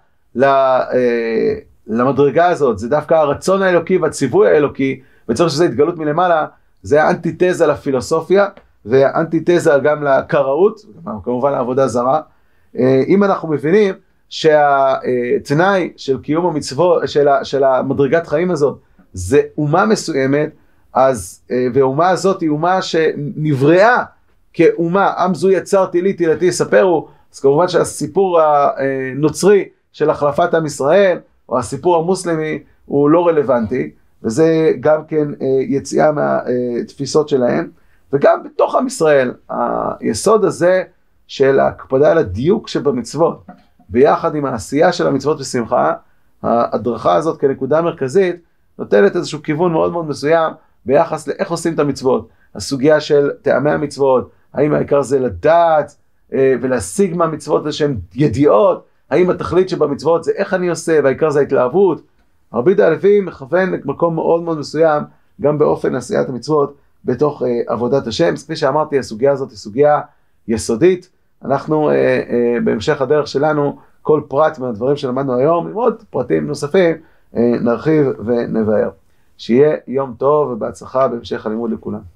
[0.43, 1.55] אה,
[1.87, 6.47] למדרגה הזאת, זה דווקא הרצון האלוקי והציווי האלוקי, וצריך שזה התגלות מלמעלה,
[6.83, 8.49] זה האנטיתזה לפילוסופיה,
[8.85, 10.81] והאנטיתזה גם לקראות,
[11.25, 12.21] כמובן לעבודה זרה.
[12.79, 13.95] אה, אם אנחנו מבינים
[14.29, 18.79] שהתנאי של קיום המצוות, של, של המדרגת חיים הזאת,
[19.13, 20.51] זה אומה מסוימת,
[20.97, 24.03] אז, אה, והאומה הזאת היא אומה שנבראה
[24.53, 31.19] כאומה, עם זו יצרתי לי, תהילתי יספרו, אז כמובן שהסיפור הנוצרי של החלפת עם ישראל,
[31.49, 33.91] או הסיפור המוסלמי, הוא לא רלוונטי,
[34.23, 37.71] וזה גם כן אה, יציאה מהתפיסות שלהם,
[38.13, 39.35] וגם בתוך עם ישראל,
[40.01, 40.83] היסוד הזה
[41.27, 43.47] של ההקפדה על הדיוק שבמצוות,
[43.89, 45.93] ביחד עם העשייה של המצוות בשמחה,
[46.43, 48.37] ההדרכה הזאת כנקודה מרכזית,
[48.79, 50.53] נותנת איזשהו כיוון מאוד מאוד מסוים
[50.87, 52.29] ביחס לאיך עושים את המצוות.
[52.55, 55.97] הסוגיה של טעמי המצוות, האם העיקר זה לדעת
[56.33, 62.03] אה, ולהשיג מהמצוות איזשהן ידיעות, האם התכלית שבמצוות זה איך אני עושה והעיקר זה ההתלהבות.
[62.55, 65.03] רבי דה הלוי מכוון למקום מאוד מאוד מסוים
[65.41, 68.37] גם באופן עשיית המצוות בתוך אה, עבודת השם.
[68.37, 70.01] כפי שאמרתי הסוגיה הזאת היא סוגיה
[70.49, 71.11] יסודית.
[71.45, 76.97] אנחנו אה, אה, בהמשך הדרך שלנו כל פרט מהדברים שלמדנו היום עם עוד פרטים נוספים
[77.37, 78.91] אה, נרחיב ונבהר.
[79.39, 82.16] שיהיה יום טוב ובהצלחה בהמשך הלימוד לכולם.